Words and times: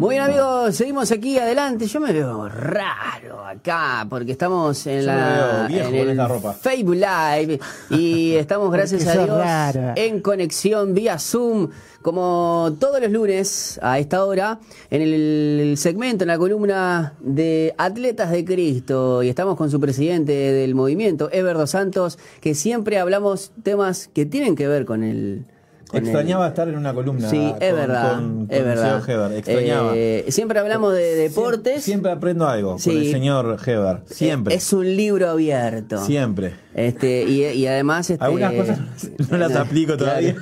Muy 0.00 0.14
bien 0.14 0.22
amigos, 0.22 0.76
seguimos 0.76 1.12
aquí 1.12 1.36
adelante. 1.36 1.84
Yo 1.86 2.00
me 2.00 2.10
veo 2.10 2.48
raro 2.48 3.44
acá 3.44 4.06
porque 4.08 4.32
estamos 4.32 4.86
en 4.86 5.02
Yo 5.02 5.06
me 5.08 5.14
la 5.14 5.68
veo 5.68 5.68
viejo 5.68 5.88
en 5.88 5.98
con 5.98 6.00
el 6.00 6.10
esa 6.12 6.26
ropa. 6.28 6.52
Facebook 6.54 6.94
Live 6.94 7.60
y 7.90 8.32
estamos 8.36 8.72
gracias 8.72 9.06
a 9.06 9.12
Dios 9.12 9.28
raro. 9.28 9.92
en 9.96 10.22
conexión 10.22 10.94
vía 10.94 11.18
Zoom 11.18 11.68
como 12.00 12.74
todos 12.80 12.98
los 13.02 13.10
lunes 13.10 13.78
a 13.82 13.98
esta 13.98 14.24
hora 14.24 14.58
en 14.88 15.02
el 15.02 15.74
segmento 15.76 16.24
en 16.24 16.28
la 16.28 16.38
columna 16.38 17.12
de 17.20 17.74
Atletas 17.76 18.30
de 18.30 18.42
Cristo 18.42 19.22
y 19.22 19.28
estamos 19.28 19.54
con 19.58 19.70
su 19.70 19.80
presidente 19.80 20.32
del 20.32 20.74
movimiento 20.74 21.28
Ever 21.30 21.58
Dos 21.58 21.72
Santos 21.72 22.18
que 22.40 22.54
siempre 22.54 22.98
hablamos 22.98 23.52
temas 23.62 24.08
que 24.14 24.24
tienen 24.24 24.56
que 24.56 24.66
ver 24.66 24.86
con 24.86 25.04
el 25.04 25.44
el- 25.92 25.98
Extrañaba 26.04 26.48
estar 26.48 26.68
en 26.68 26.76
una 26.76 26.94
columna. 26.94 27.28
Sí, 27.28 27.52
es 27.60 27.70
con- 27.70 27.78
verdad, 27.80 28.14
con- 28.14 28.40
es 28.42 28.46
con 28.48 28.56
el 28.56 28.64
verdad. 28.64 29.10
Heber. 29.10 29.38
Extrañaba. 29.38 29.92
Eh, 29.94 30.24
siempre 30.28 30.58
hablamos 30.58 30.94
de 30.94 31.14
deportes. 31.16 31.82
Siempre, 31.82 32.12
aprendo 32.12 32.46
algo 32.48 32.78
Sí. 32.78 32.90
con 32.90 32.98
el 33.02 33.10
señor 33.10 33.56
Heber. 33.66 33.98
Siempre. 34.06 34.54
Es 34.54 34.72
un 34.72 34.96
libro 34.96 35.28
abierto. 35.30 36.04
Siempre. 36.04 36.54
Este, 36.74 37.24
y, 37.24 37.44
y 37.44 37.66
además. 37.66 38.08
Este, 38.10 38.24
Algunas 38.24 38.52
cosas 38.54 38.78
no 39.30 39.36
las 39.38 39.54
aplico 39.56 39.96
todavía. 39.96 40.36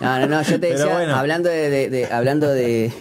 No, 0.00 0.20
no, 0.20 0.26
no, 0.26 0.42
yo 0.42 0.60
te 0.60 0.68
decía, 0.68 0.92
bueno. 0.92 1.14
hablando 1.16 1.48
de, 1.48 1.70
de- 1.70 1.90
de- 1.90 2.06
hablando 2.06 2.48
de. 2.48 2.92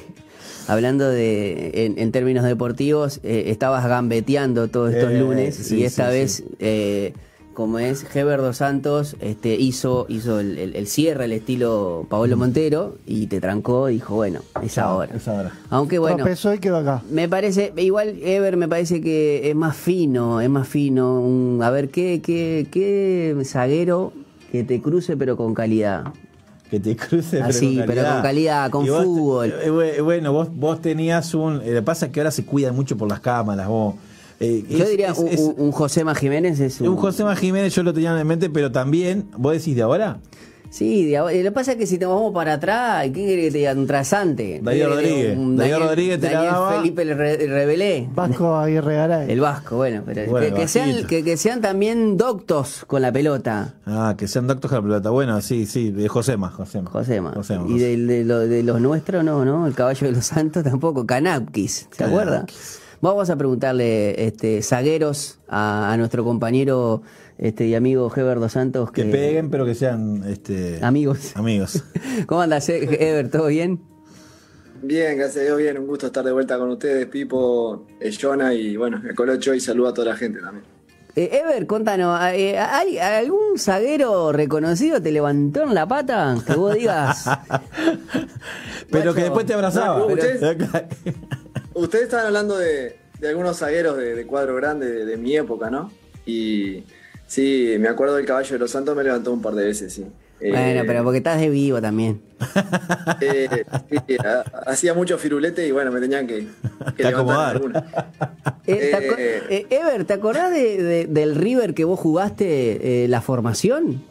Hablando 0.68 1.08
de, 1.08 1.86
en, 1.86 2.00
en 2.00 2.12
términos 2.12 2.44
deportivos, 2.44 3.20
eh, 3.22 3.44
estabas 3.50 3.86
gambeteando 3.88 4.68
todos 4.68 4.96
estos 4.96 5.12
Eh, 5.12 5.20
lunes 5.20 5.56
sí, 5.56 5.78
y 5.78 5.84
esta 5.84 6.08
sí, 6.08 6.12
vez, 6.18 6.44
eh, 6.58 7.14
como 7.56 7.80
es, 7.80 8.06
Heber 8.16 8.40
Dos 8.42 8.58
Santos 8.58 9.16
este, 9.20 9.56
hizo, 9.56 10.06
hizo 10.10 10.40
el, 10.40 10.60
el- 10.60 10.76
el 10.76 10.86
cierre, 10.86 11.26
el 11.26 11.32
estilo 11.32 12.06
Paolo 12.08 12.38
Montero, 12.38 12.98
y 13.08 13.26
te 13.26 13.42
trancó 13.42 13.90
y 13.90 13.94
dijo, 13.96 14.14
bueno, 14.14 14.42
es 14.62 14.78
ahora. 14.78 15.16
Es 15.16 15.28
ahora. 15.28 15.52
Aunque 15.72 15.98
bueno, 15.98 16.18
Tropezó 16.18 16.54
y 16.54 16.60
quedó 16.60 16.78
acá. 16.78 17.02
me 17.10 17.28
parece, 17.28 17.74
igual 17.78 18.16
Ever 18.22 18.58
me 18.58 18.68
parece 18.68 19.02
que 19.02 19.50
es 19.50 19.56
más 19.56 19.76
fino, 19.76 20.40
es 20.42 20.50
más 20.52 20.68
fino. 20.68 21.20
un- 21.20 21.62
a 21.64 21.72
ver, 21.72 21.90
¿qué, 21.90 22.22
qué, 22.24 22.68
qué 22.72 23.36
zaguero 23.46 24.14
que 24.52 24.64
te 24.64 24.82
cruce 24.82 25.18
pero 25.18 25.36
con 25.38 25.54
calidad? 25.56 26.04
Que 26.70 26.80
te 26.80 26.96
cruce, 26.96 27.42
Así, 27.42 27.76
pero 27.76 27.86
con 27.86 27.86
pero 27.86 28.02
calidad. 28.02 28.14
con 28.14 28.22
calidad, 28.24 28.70
con 28.72 28.86
vos 28.88 29.04
fútbol. 29.04 29.54
eh, 29.64 29.70
bue- 29.72 30.04
bueno, 30.04 30.34
vos, 30.34 30.50
vos 30.54 30.82
tenías 30.82 31.34
un. 31.36 31.62
eh, 31.62 31.70
Lo 31.70 31.80
que 31.80 31.82
pasa 31.84 32.08
es 32.08 32.12
que 32.12 32.20
ahora 32.20 32.32
se 32.32 32.44
cuidan 32.44 32.76
mucho 32.76 32.98
por 32.98 33.08
las 33.08 33.20
cámaras. 33.20 33.68
Vos, 33.68 33.96
eh, 34.40 34.64
Yo 34.70 34.84
es- 34.84 34.90
diría 34.90 35.10
es- 35.12 35.18
un, 35.18 35.28
es- 35.28 35.40
un, 35.58 35.72
Josema 35.72 36.14
Jiménez 36.16 36.60
es 36.60 36.82
un... 36.82 36.90
un 36.90 36.96
José 36.98 37.24
Jiménez 37.36 37.74
yo 37.74 37.84
lo 37.84 37.94
tenía 37.94 38.20
en 38.20 38.28
mente, 38.28 38.50
pero 38.50 38.72
también, 38.72 39.30
¿vos 39.38 39.54
decís 39.54 39.76
de 39.76 39.82
ahora? 39.82 40.20
Sí, 40.72 41.06
de 41.06 41.16
ahora- 41.16 41.34
lo 41.38 41.44
que 41.44 41.52
pasa 41.54 41.72
es 41.74 41.78
que 41.78 41.88
si 41.88 41.98
te 41.98 42.06
vamos 42.06 42.34
para 42.34 42.54
atrás, 42.56 43.04
¿qué 43.06 43.12
quiere 43.14 43.44
que 43.44 43.52
te 43.52 43.58
diga? 43.60 43.72
Un 43.72 43.88
trasante. 43.88 44.60
David 44.62 44.82
¿Qué 44.82 44.86
quiere 44.88 44.90
que 44.98 45.04
te 45.04 45.10
Rodríguez. 45.14 45.38
Un 45.38 45.56
Daniel- 45.56 45.80
Rodríguez 45.80 46.20
te 46.20 46.26
la 46.28 46.34
Daniel 46.34 46.52
daba. 46.54 46.76
Felipe 46.76 47.02
el 47.04 47.18
Re- 47.18 47.48
Rebelé. 47.48 48.10
Vasco 48.14 48.56
Aguirre 48.56 48.96
Garay. 48.96 49.32
El 49.32 49.40
Vasco, 49.40 49.78
bueno, 49.78 50.02
pero 50.06 50.30
Bueno, 50.30 50.54
que, 50.54 50.62
que 50.64 50.68
sean, 50.68 51.08
que, 51.08 51.24
que 51.24 51.38
sean 51.38 51.62
también 51.62 52.18
doctos 52.18 52.84
con 52.88 53.02
la 53.02 53.14
pelota. 53.14 53.76
Ah, 53.86 54.16
que 54.18 54.28
sean 54.28 54.48
doctos 54.48 54.70
con 54.70 54.80
la 54.80 54.84
pelota. 54.84 55.10
Bueno, 55.12 55.40
sí, 55.40 55.66
sí, 55.66 55.92
de 55.92 56.10
Josema, 56.10 56.50
Josema. 56.50 56.90
Josema. 56.92 57.32
Josema, 57.32 57.64
Y 57.68 57.72
Josema. 57.72 57.88
del- 57.88 58.08
de, 58.08 58.26
lo- 58.26 58.40
de 58.40 58.64
los 58.64 58.82
nuestros, 58.82 59.24
no, 59.24 59.46
¿no? 59.46 59.68
El 59.68 59.76
caballo 59.76 60.08
de 60.08 60.14
los 60.14 60.26
santos 60.26 60.62
tampoco. 60.66 61.06
Canapkis, 61.06 61.88
¿se 61.90 61.98
Canapkis. 62.04 62.82
Vamos 63.06 63.30
a 63.30 63.36
preguntarle, 63.36 64.26
este, 64.26 64.64
zagueros, 64.64 65.38
a, 65.48 65.94
a 65.94 65.98
nuestro 65.98 66.24
compañero 66.24 67.04
este, 67.38 67.68
y 67.68 67.76
amigo 67.76 68.12
Heber 68.16 68.40
dos 68.40 68.54
Santos. 68.54 68.92
Que 68.92 69.06
peguen, 69.06 69.52
pero 69.52 69.64
que 69.64 69.76
sean 69.76 70.24
este, 70.28 70.80
Amigos. 70.82 71.36
amigos. 71.36 71.84
¿Cómo 72.26 72.42
andas, 72.42 72.68
Heber? 72.68 73.30
¿Todo 73.30 73.46
bien? 73.46 73.80
Bien, 74.82 75.16
gracias 75.20 75.44
a 75.44 75.46
Dios, 75.46 75.58
bien. 75.60 75.78
Un 75.78 75.86
gusto 75.86 76.08
estar 76.08 76.26
de 76.26 76.32
vuelta 76.32 76.58
con 76.58 76.68
ustedes, 76.72 77.06
Pipo, 77.06 77.86
Jonah 78.20 78.56
y 78.56 78.76
bueno, 78.76 79.00
el 79.08 79.14
Colocho 79.14 79.54
y 79.54 79.60
saludo 79.60 79.90
a 79.90 79.94
toda 79.94 80.08
la 80.10 80.18
gente 80.18 80.40
también. 80.40 80.66
Eh, 81.16 81.30
Ever, 81.44 81.68
contanos, 81.68 82.20
eh, 82.34 82.58
¿hay 82.58 82.98
algún 82.98 83.60
zaguero 83.60 84.32
reconocido 84.32 85.00
te 85.00 85.12
levantó 85.12 85.62
en 85.62 85.76
la 85.76 85.88
pata? 85.88 86.36
Que 86.46 86.56
vos 86.56 86.74
digas. 86.74 87.24
pero 88.90 89.06
Macho, 89.06 89.14
que 89.14 89.22
después 89.22 89.46
te 89.46 89.54
abrazaba. 89.54 90.00
no, 90.00 90.08
Pero- 90.08 90.24
Ustedes 91.76 92.06
estaban 92.06 92.26
hablando 92.28 92.58
de, 92.58 92.98
de 93.20 93.30
algunos 93.30 93.58
zagueros 93.60 93.98
de, 93.98 94.16
de 94.16 94.26
cuadro 94.26 94.56
grande 94.56 94.90
de, 94.92 95.06
de 95.06 95.18
mi 95.18 95.36
época, 95.38 95.70
¿no? 95.70 95.92
Y 96.26 96.84
sí, 97.28 97.76
me 97.80 97.88
acuerdo 97.90 98.16
del 98.16 98.26
caballo 98.26 98.52
de 98.54 98.60
los 98.60 98.72
santos, 98.72 98.96
me 98.96 99.04
levantó 99.04 99.32
un 99.32 99.42
par 99.42 99.54
de 99.56 99.66
veces, 99.66 99.94
sí. 99.94 100.06
Eh, 100.40 100.50
Bueno, 100.52 100.84
pero 100.86 101.04
porque 101.04 101.20
estás 101.20 101.40
de 101.40 101.50
vivo 101.50 101.82
también. 101.82 102.22
eh, 103.22 103.64
sí, 103.90 104.18
ha- 104.24 104.44
hacía 104.70 104.94
mucho 104.94 105.18
firulete 105.18 105.66
y 105.66 105.72
bueno, 105.72 105.92
me 105.92 106.00
tenían 106.02 106.28
que, 106.28 106.40
que 106.98 107.04
Te 107.04 107.04
levantar 107.04 107.14
acomodar. 107.14 107.56
alguna. 107.56 107.86
Eh, 108.68 108.76
¿te 108.92 108.96
aco- 108.96 109.16
Eh, 109.18 109.44
eh, 109.50 109.66
Ever, 109.70 110.06
¿te 110.06 110.14
acordás 110.14 110.52
de- 110.52 110.82
de- 110.84 111.06
del 111.06 111.36
River 111.36 111.74
que 111.74 111.86
vos 111.86 112.00
jugaste 112.00 113.04
eh, 113.06 113.08
la 113.08 113.22
formación? 113.22 114.04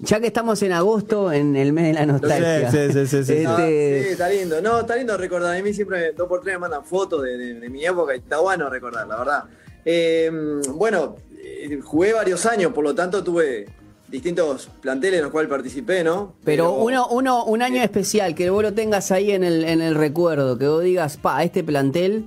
Ya 0.00 0.20
que 0.20 0.28
estamos 0.28 0.62
en 0.62 0.72
agosto, 0.72 1.32
en 1.32 1.56
el 1.56 1.72
mes 1.72 1.86
de 1.88 1.92
la 1.94 2.06
nostalgia. 2.06 2.70
Sí, 2.70 2.78
sí, 2.92 2.92
sí, 2.92 3.06
sí, 3.06 3.24
sí. 3.24 3.32
Este, 3.32 4.02
sí, 4.04 4.08
está 4.12 4.28
lindo. 4.28 4.60
No, 4.62 4.80
está 4.80 4.94
lindo 4.96 5.16
recordar. 5.16 5.56
A 5.56 5.62
mí 5.62 5.74
siempre 5.74 6.12
dos 6.12 6.28
por 6.28 6.40
tres 6.40 6.54
me 6.54 6.60
mandan 6.60 6.84
fotos 6.84 7.22
de, 7.22 7.36
de- 7.36 7.54
de 7.54 7.68
mi 7.68 7.84
época 7.84 8.14
y 8.14 8.18
está 8.18 8.38
bueno 8.38 8.70
recordar, 8.70 9.06
la 9.08 9.16
verdad. 9.18 9.44
Eh, 9.84 10.30
bueno, 10.74 11.16
eh, 11.42 11.80
jugué 11.82 12.12
varios 12.12 12.46
años, 12.46 12.72
por 12.72 12.84
lo 12.84 12.94
tanto 12.94 13.24
tuve 13.24 13.66
distintos 14.08 14.70
planteles 14.80 15.18
en 15.18 15.24
los 15.24 15.32
cuales 15.32 15.50
participé, 15.50 16.04
¿no? 16.04 16.34
Pero 16.44 16.72
uno, 16.74 17.08
uno, 17.08 17.44
un 17.44 17.60
año 17.62 17.82
especial, 17.82 18.34
que 18.34 18.50
vos 18.50 18.62
lo 18.62 18.72
tengas 18.72 19.10
ahí 19.10 19.32
en 19.32 19.44
el, 19.44 19.64
en 19.64 19.80
el 19.82 19.94
recuerdo, 19.96 20.56
que 20.58 20.66
vos 20.68 20.82
digas, 20.82 21.16
pa, 21.16 21.42
este 21.42 21.62
plantel, 21.64 22.24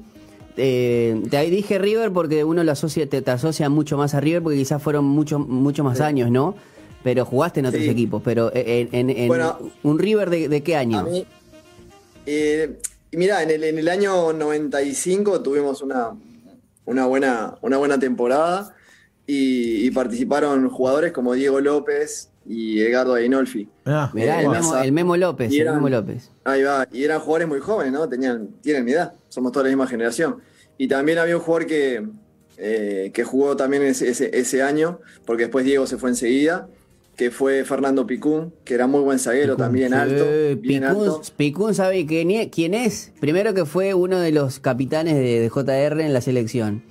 eh, 0.57 1.21
te 1.29 1.39
dije 1.49 1.79
River 1.79 2.11
porque 2.11 2.43
uno 2.43 2.63
lo 2.63 2.71
asocia, 2.71 3.07
te, 3.09 3.21
te 3.21 3.31
asocia 3.31 3.69
mucho 3.69 3.97
más 3.97 4.13
a 4.13 4.19
River 4.19 4.43
porque 4.43 4.57
quizás 4.57 4.81
fueron 4.83 5.05
mucho, 5.05 5.39
mucho 5.39 5.83
más 5.83 6.01
años, 6.01 6.29
¿no? 6.29 6.55
Pero 7.03 7.25
jugaste 7.25 7.59
en 7.61 7.65
otros 7.67 7.83
Sí. 7.83 7.89
equipos, 7.89 8.21
pero 8.23 8.51
en, 8.53 8.89
en- 8.91 9.09
en- 9.09 9.27
Bueno, 9.27 9.57
un 9.83 9.97
River 9.99 10.29
de, 10.29 10.47
de 10.49 10.61
qué 10.61 10.75
año? 10.75 10.99
A 10.99 11.03
mí, 11.03 11.25
eh, 12.25 12.77
mirá, 13.11 13.41
en 13.43 13.49
el, 13.49 13.63
en 13.63 13.79
el 13.79 13.89
año 13.89 14.31
95 14.33 15.41
tuvimos 15.41 15.81
una, 15.81 16.11
una, 16.85 17.05
buena, 17.07 17.55
una 17.61 17.77
buena 17.77 17.97
temporada 17.99 18.75
y, 19.25 19.85
y 19.87 19.91
participaron 19.91 20.69
jugadores 20.69 21.11
como 21.11 21.33
Diego 21.33 21.59
López 21.59 22.29
y 22.47 22.81
Edgardo 22.81 23.13
Ainolfi. 23.15 23.67
Ah, 23.85 24.11
Mirá, 24.13 24.37
eh, 24.37 24.39
el, 24.39 24.45
en 24.45 24.51
Memo, 24.51 24.73
la- 24.75 24.85
el 24.85 24.91
Memo 24.91 25.17
López, 25.17 25.51
y 25.51 25.55
el 25.55 25.61
eran- 25.61 25.75
Memo 25.75 25.89
López. 25.89 26.31
Ahí 26.43 26.63
va, 26.63 26.87
y 26.91 27.03
eran 27.03 27.19
jugadores 27.19 27.47
muy 27.47 27.59
jóvenes, 27.59 27.93
¿no? 27.93 28.07
Tenían, 28.09 28.49
tienen 28.61 28.85
mi 28.85 28.91
edad, 28.91 29.13
somos 29.29 29.51
toda 29.51 29.63
la 29.63 29.69
misma 29.69 29.87
generación. 29.87 30.37
Y 30.77 30.87
también 30.87 31.17
había 31.19 31.35
un 31.37 31.41
jugador 31.43 31.67
que, 31.67 32.07
eh, 32.57 33.11
que 33.13 33.23
jugó 33.23 33.55
también 33.55 33.83
ese, 33.83 34.09
ese, 34.09 34.29
ese 34.37 34.61
año, 34.63 34.99
porque 35.25 35.43
después 35.43 35.65
Diego 35.65 35.85
se 35.87 35.97
fue 35.97 36.09
enseguida, 36.09 36.67
que 37.15 37.31
fue 37.31 37.63
Fernando 37.65 38.07
Picún, 38.07 38.53
que 38.63 38.73
era 38.73 38.87
muy 38.87 39.01
buen 39.01 39.19
zaguero, 39.19 39.55
también 39.55 39.93
alto. 39.93 40.25
Bien 40.57 40.83
Picún, 40.83 40.83
alto. 40.85 41.21
Picún 41.37 41.75
sabe 41.75 42.05
quién 42.05 42.31
es, 42.31 42.47
quién 42.47 42.73
es. 42.73 43.11
Primero 43.19 43.53
que 43.53 43.65
fue 43.65 43.93
uno 43.93 44.19
de 44.19 44.31
los 44.31 44.59
capitanes 44.59 45.15
de, 45.15 45.39
de 45.39 45.49
JR 45.49 46.01
en 46.01 46.13
la 46.13 46.21
selección. 46.21 46.83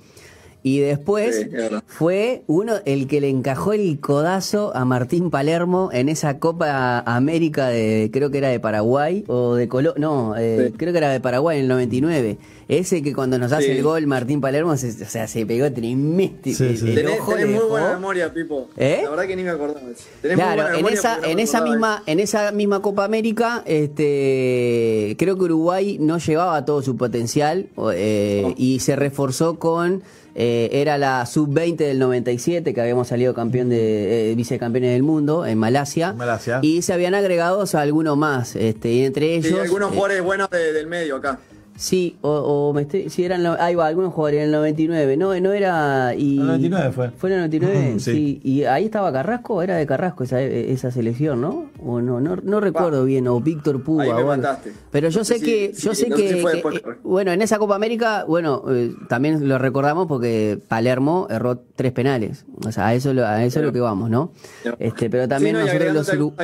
Y 0.63 0.79
después 0.79 1.37
Sí, 1.37 1.49
fue 1.87 2.43
uno 2.45 2.73
el 2.85 3.07
que 3.07 3.19
le 3.19 3.29
encajó 3.29 3.73
el 3.73 3.99
codazo 3.99 4.71
a 4.75 4.85
Martín 4.85 5.31
Palermo 5.31 5.89
en 5.91 6.07
esa 6.07 6.37
Copa 6.37 6.99
América 6.99 7.67
de, 7.69 8.09
creo 8.13 8.29
que 8.29 8.37
era 8.37 8.49
de 8.49 8.59
Paraguay 8.59 9.23
o 9.27 9.55
de 9.55 9.67
Colombia, 9.67 9.99
no, 9.99 10.35
eh, 10.37 10.67
Sí. 10.67 10.73
creo 10.77 10.91
que 10.91 10.99
era 10.99 11.09
de 11.09 11.19
Paraguay 11.19 11.57
en 11.57 11.63
el 11.63 11.69
99. 11.69 12.37
Ese 12.67 13.01
que 13.03 13.13
cuando 13.13 13.37
nos 13.39 13.51
hace 13.51 13.65
Sí. 13.65 13.71
el 13.71 13.83
gol 13.83 14.05
Martín 14.07 14.39
Palermo, 14.39 14.77
se, 14.77 14.89
o 15.03 15.09
sea, 15.09 15.27
se 15.27 15.45
pegó 15.45 15.69
tremendo. 15.73 16.37
Sí, 16.43 16.53
sí. 16.53 16.63
el 16.67 16.95
Tenés, 16.95 17.25
tenés 17.25 17.47
muy 17.47 17.65
buena 17.67 17.93
memoria, 17.95 18.31
Pipo. 18.33 18.69
¿Eh? 18.77 19.01
La 19.03 19.09
verdad 19.09 19.25
que 19.25 19.35
ni 19.35 19.43
me 19.43 19.49
acordaba. 19.49 19.79
Tenés 20.21 20.37
muy 20.37 20.45
Claro, 20.45 20.61
buena 20.63 20.77
en 20.79 20.87
esa, 20.93 21.17
no 21.17 21.25
en 21.25 21.39
esa 21.39 21.61
misma, 21.61 22.03
en 22.05 22.19
esa 22.19 22.51
misma 22.51 22.81
Copa 22.81 23.03
América, 23.03 23.63
este, 23.65 25.15
creo 25.17 25.37
que 25.37 25.43
Uruguay 25.45 25.97
no 25.99 26.17
llevaba 26.19 26.63
todo 26.65 26.81
su 26.81 26.95
potencial 26.95 27.67
eh, 27.93 28.41
No. 28.45 28.53
y 28.57 28.79
se 28.79 28.95
reforzó 28.95 29.59
con, 29.59 30.03
eh, 30.35 30.69
era 30.71 30.97
la 30.97 31.25
sub-20 31.25 31.75
del 31.77 31.99
97 31.99 32.73
que 32.73 32.81
habíamos 32.81 33.07
salido 33.09 33.33
campeón 33.33 33.69
de 33.69 34.31
eh, 34.31 34.35
vicecampeones 34.35 34.91
del 34.93 35.03
mundo 35.03 35.45
en 35.45 35.57
Malasia, 35.57 36.09
En 36.09 36.17
Malasia. 36.17 36.59
y 36.61 36.81
se 36.81 36.93
habían 36.93 37.13
agregado 37.15 37.63
a 37.71 37.81
algunos 37.81 38.17
más, 38.17 38.55
este, 38.55 38.91
y 38.91 39.03
entre 39.05 39.35
ellos, 39.35 39.47
Sí, 39.53 39.59
algunos 39.59 39.91
eh, 39.91 39.95
jugadores 39.95 40.23
buenos 40.23 40.49
de- 40.49 40.73
del 40.73 40.87
medio 40.87 41.17
acá. 41.17 41.39
Sí, 41.75 42.17
o, 42.21 42.29
o 42.31 42.73
me 42.73 42.83
estoy, 42.83 43.09
sí 43.09 43.23
eran, 43.23 43.45
ahí 43.59 43.75
va, 43.75 43.87
algunos 43.87 44.13
jugadores 44.13 44.39
en 44.39 44.45
el 44.45 44.51
99, 44.51 45.17
no, 45.17 45.39
no 45.39 45.51
era 45.53 46.13
y 46.15 46.39
El 46.39 46.47
99 46.47 46.91
fue. 46.91 47.09
fue 47.11 47.29
en 47.29 47.35
el 47.35 47.39
99, 47.41 47.89
Ujú, 47.91 47.99
sí. 47.99 48.11
sí. 48.13 48.41
Y 48.43 48.63
ahí 48.65 48.85
estaba 48.85 49.11
Carrasco, 49.11 49.61
era 49.61 49.75
de 49.77 49.85
Carrasco 49.87 50.23
esa, 50.23 50.41
esa 50.41 50.91
selección, 50.91 51.41
¿no? 51.41 51.65
O 51.83 52.01
no, 52.01 52.19
no, 52.21 52.35
no 52.35 52.59
recuerdo 52.59 53.03
bien, 53.05 53.27
o 53.27 53.39
Víctor 53.39 53.83
Puga. 53.83 54.03
Ahí 54.03 54.13
me 54.13 54.23
mataste. 54.23 54.71
Pero 54.91 55.09
yo 55.09 55.23
sé 55.23 55.39
que, 55.39 55.71
si- 55.73 55.81
yo 55.87 55.95
si- 55.95 56.03
sé 56.03 56.09
no 56.09 56.17
sé 56.17 56.21
que, 56.23 56.29
si 56.29 56.35
después, 56.39 56.75
eh, 56.77 56.83
bueno, 57.03 57.31
en 57.31 57.41
esa 57.41 57.57
Copa 57.57 57.75
América, 57.75 58.25
bueno, 58.27 58.63
eh, 58.69 58.93
también 59.09 59.47
lo 59.47 59.57
recordamos 59.57 60.07
porque 60.07 60.59
Palermo 60.67 61.27
erró 61.29 61.57
tres 61.75 61.91
penales. 61.91 62.45
O 62.65 62.71
sea, 62.71 62.87
a 62.87 62.93
eso, 62.93 63.13
lo- 63.13 63.25
a 63.25 63.43
eso 63.43 63.59
es 63.59 63.65
lo 63.65 63.73
que 63.73 63.79
vamos, 63.79 64.09
¿no? 64.09 64.31
Este, 64.79 65.09
pero 65.09 65.27
también 65.27 65.55
Sí, 65.55 65.59
no, 65.61 65.65
nosotros 65.67 65.93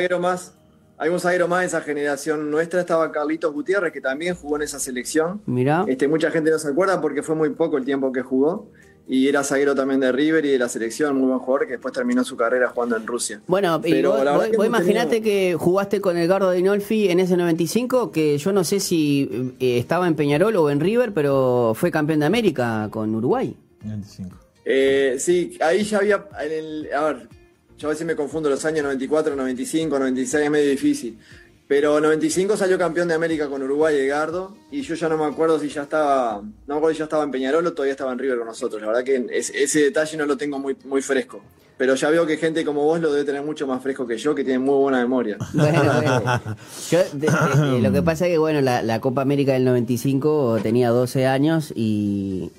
los 0.10 0.20
más. 0.20 0.54
Hay 1.00 1.10
un 1.10 1.20
zaguero 1.20 1.48
más 1.48 1.62
de 1.62 1.68
esa 1.68 1.82
generación 1.82 2.50
nuestra, 2.50 2.80
estaba 2.80 3.12
Carlitos 3.12 3.54
Gutiérrez, 3.54 3.94
que 3.94 4.02
también 4.02 4.34
jugó 4.36 4.56
en 4.56 4.64
esa 4.64 4.80
selección. 4.80 5.42
Mirá. 5.46 5.86
Este, 5.88 6.08
mucha 6.08 6.32
gente 6.32 6.50
no 6.50 6.58
se 6.58 6.70
acuerda 6.70 7.00
porque 7.02 7.22
fue 7.22 7.36
muy 7.36 7.50
poco 7.52 7.78
el 7.78 7.86
tiempo 7.86 8.12
que 8.12 8.22
jugó. 8.24 8.70
Y 9.10 9.30
era 9.30 9.42
zaguero 9.42 9.74
también 9.74 10.02
de 10.02 10.12
River 10.12 10.44
y 10.46 10.50
de 10.52 10.60
la 10.60 10.68
selección, 10.68 11.16
muy 11.16 11.28
buen 11.28 11.40
jugador, 11.40 11.66
que 11.66 11.74
después 11.74 11.94
terminó 11.94 12.26
su 12.26 12.36
carrera 12.36 12.68
jugando 12.68 12.98
en 12.98 13.08
Rusia. 13.08 13.40
Bueno, 13.48 13.80
Pero 13.82 14.10
vos, 14.10 14.18
la 14.20 14.32
verdad 14.32 14.38
vos- 14.48 14.50
que 14.52 14.58
vos 14.58 14.66
imaginate 14.66 15.22
tenido- 15.22 15.24
que 15.24 15.56
jugaste 15.58 16.02
con 16.02 16.18
Edgardo 16.18 16.52
Dinolfi 16.52 17.08
en 17.10 17.22
ese 17.22 17.38
95, 17.38 18.12
que 18.12 18.38
yo 18.38 18.52
no 18.52 18.66
sé 18.66 18.82
si 18.82 19.54
eh, 19.62 19.78
estaba 19.78 20.08
en 20.10 20.16
Peñarol 20.16 20.58
o 20.58 20.70
en 20.70 20.82
River, 20.82 21.14
pero 21.14 21.72
fue 21.74 21.90
campeón 21.90 22.20
de 22.20 22.26
América 22.26 22.90
con 22.92 23.16
Uruguay. 23.16 23.56
95. 23.86 24.36
Eh, 24.66 25.16
sí, 25.20 25.58
ahí 25.62 25.84
ya 25.86 26.00
había. 26.00 26.26
En 26.44 26.52
el, 26.52 26.90
a 26.94 27.02
ver, 27.06 27.30
yo 27.78 27.88
a 27.88 27.92
veces 27.92 28.06
me 28.08 28.16
confundo 28.16 28.50
los 28.50 28.64
años 28.66 28.84
94, 28.84 29.36
95, 29.36 30.00
96, 30.00 30.44
es 30.46 30.52
medio 30.52 30.70
difícil. 30.70 31.18
Pero 31.68 32.00
95 32.00 32.56
salió 32.56 32.78
campeón 32.78 33.10
de 33.10 33.14
América 33.14 33.50
con 33.50 33.62
Uruguay, 33.62 33.94
Edgardo, 33.98 34.56
y 34.72 34.84
yo 34.84 34.96
ya 34.96 35.10
no 35.10 35.18
me 35.18 35.26
acuerdo 35.26 35.60
si 35.60 35.68
ya 35.68 35.84
estaba. 35.84 36.42
No 36.42 36.50
me 36.68 36.76
acuerdo 36.76 36.94
si 36.94 37.00
ya 37.00 37.04
estaba 37.04 37.24
en 37.24 37.32
Peñarol 37.32 37.68
o 37.68 37.74
todavía 37.74 37.92
estaba 37.92 38.14
en 38.14 38.20
River 38.20 38.38
con 38.38 38.48
nosotros. 38.48 38.82
La 38.82 38.88
verdad 38.88 39.04
que 39.04 39.28
es- 39.32 39.50
ese 39.54 39.82
detalle 39.82 40.16
no 40.18 40.26
lo 40.26 40.38
tengo 40.38 40.60
muy, 40.60 40.78
muy 40.86 41.02
fresco. 41.02 41.42
Pero 41.78 41.94
ya 41.94 42.10
veo 42.10 42.26
que 42.26 42.38
gente 42.38 42.64
como 42.66 42.84
vos 42.84 43.00
lo 43.02 43.12
debe 43.12 43.26
tener 43.26 43.44
mucho 43.44 43.68
más 43.68 43.84
fresco 43.84 44.08
que 44.08 44.18
yo, 44.18 44.34
que 44.34 44.44
tiene 44.44 44.60
muy 44.60 44.76
buena 44.76 45.00
memoria. 45.00 45.38
Bueno, 45.54 45.84
bueno. 45.84 47.80
Lo 47.82 47.92
que 47.92 48.02
pasa 48.02 48.26
es 48.26 48.32
que, 48.32 48.38
bueno, 48.38 48.62
la, 48.62 49.00
Copa 49.02 49.22
América 49.22 49.54
del 49.54 49.66
95 49.66 50.60
tenía 50.64 50.90
12 50.90 51.28
años 51.28 51.72
y, 51.76 52.50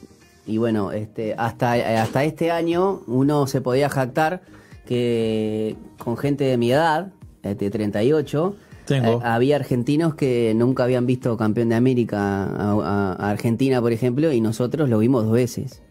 y 0.47 0.59
bueno, 0.59 0.93
este, 0.93 1.35
hasta, 1.37 1.73
hasta 2.03 2.25
este 2.25 2.51
año 2.51 3.03
uno 3.07 3.47
se 3.47 3.61
podía 3.61 3.89
jactar 3.89 4.43
que 4.89 5.77
con 5.99 6.17
gente 6.17 6.45
de 6.45 6.57
mi 6.57 6.73
edad, 6.73 7.13
de 7.43 7.55
38, 7.71 8.57
Tengo. 8.87 9.07
eh, 9.07 9.19
había 9.23 9.57
argentinos 9.57 10.15
que 10.15 10.55
nunca 10.57 10.85
habían 10.85 11.05
visto 11.07 11.37
campeón 11.37 11.69
de 11.69 11.75
América 11.75 12.45
a, 12.45 12.73
a- 12.73 13.13
a 13.13 13.31
Argentina, 13.31 13.81
por 13.83 13.93
ejemplo, 13.93 14.33
y 14.33 14.41
nosotros 14.41 14.89
lo 14.89 14.99
vimos 14.99 15.25
dos 15.25 15.33
veces. 15.35 15.83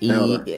Y 0.00 0.12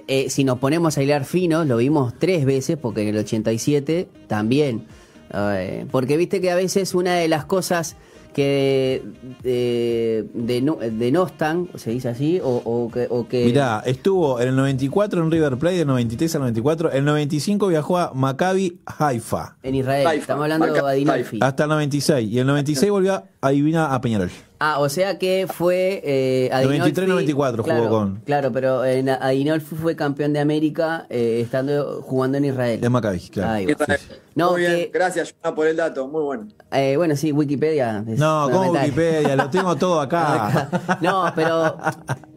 eh, 0.08 0.28
si 0.28 0.44
nos 0.44 0.58
ponemos 0.58 0.98
a 0.98 1.02
hilar 1.02 1.24
finos, 1.24 1.66
lo 1.66 1.76
vimos 1.78 2.14
tres 2.18 2.44
veces, 2.44 2.76
porque 2.76 3.02
en 3.02 3.08
el 3.08 3.18
87 3.18 4.08
también. 4.26 4.84
Eh, 5.32 5.87
porque 5.90 6.17
viste 6.17 6.40
que 6.40 6.50
a 6.50 6.55
veces 6.55 6.94
una 6.94 7.14
de 7.14 7.28
las 7.28 7.44
cosas 7.44 7.96
que 8.34 9.02
eh, 9.44 10.25
deno- 10.34 10.76
denostan, 10.78 11.69
se 11.76 11.90
dice 11.90 12.11
así, 12.11 12.38
o, 12.44 12.50
o 12.64 12.90
que... 12.90 13.06
O 13.08 13.26
que 13.26 13.46
Mirá, 13.46 13.82
estuvo 13.87 14.38
en 14.40 14.49
el 14.49 14.56
94 14.56 15.23
en 15.23 15.31
River 15.31 15.56
Plate, 15.56 15.76
del 15.78 15.87
93 15.87 16.34
al 16.34 16.40
94. 16.43 16.93
El 16.93 17.05
95 17.06 17.69
viajó 17.69 17.96
a 17.96 18.12
Maccabi 18.14 18.78
Haifa. 18.99 19.56
en 19.62 19.75
Israel, 19.76 20.06
Haifa, 20.06 20.20
estamos 20.20 20.43
hablando 20.43 20.67
de 20.67 20.73
Maccabi 20.73 20.90
Adinolfi. 20.93 21.38
Hasta 21.40 21.62
el 21.62 21.69
96. 21.70 22.31
Y 22.31 22.38
el 22.38 22.46
96 22.46 22.90
volvió 22.93 23.14
a 23.14 23.25
adivina 23.40 23.94
a 23.94 24.00
Peñarol. 24.02 24.31
Ah, 24.58 24.81
o 24.81 24.88
sea 24.90 25.19
que 25.19 25.46
fue 25.50 26.02
eh, 26.05 26.50
Adinolfi- 26.52 26.93
93-94 26.94 27.50
jugó 27.52 27.62
claro, 27.62 27.88
con- 27.88 28.17
Claro, 28.26 28.52
pero 28.52 28.84
en 28.84 29.08
Adinolfi 29.08 29.76
fue 29.76 29.96
campeón 29.96 30.34
de 30.34 30.40
América 30.40 31.06
eh, 31.08 31.40
estando 31.43 32.02
jugando 32.02 32.37
en 32.37 32.44
Israel. 32.46 32.81
De 32.82 32.88
Maccabi, 32.90 33.20
claro. 33.31 33.50
Ahí 33.52 33.64
va. 33.67 33.73
Israel. 33.73 34.00
No, 34.36 34.52
muy 34.52 34.60
bien, 34.60 34.72
que- 34.76 34.90
gracias 34.92 35.34
Jonah, 35.42 35.54
por 35.56 35.66
el 35.66 35.76
dato, 35.76 36.06
muy 36.06 36.22
bueno. 36.22 36.46
Eh, 36.70 36.94
bueno, 36.98 37.16
sí, 37.16 37.32
Wikipedia. 37.32 38.04
es 38.06 38.18
No, 38.18 38.42
como 38.50 38.64
fundamental. 38.66 38.84
Wikipedia, 38.84 39.34
lo 39.36 39.48
tengo 39.50 39.76
todo 39.76 39.98
acá. 40.02 40.98
No, 41.00 41.32
pero 41.34 41.76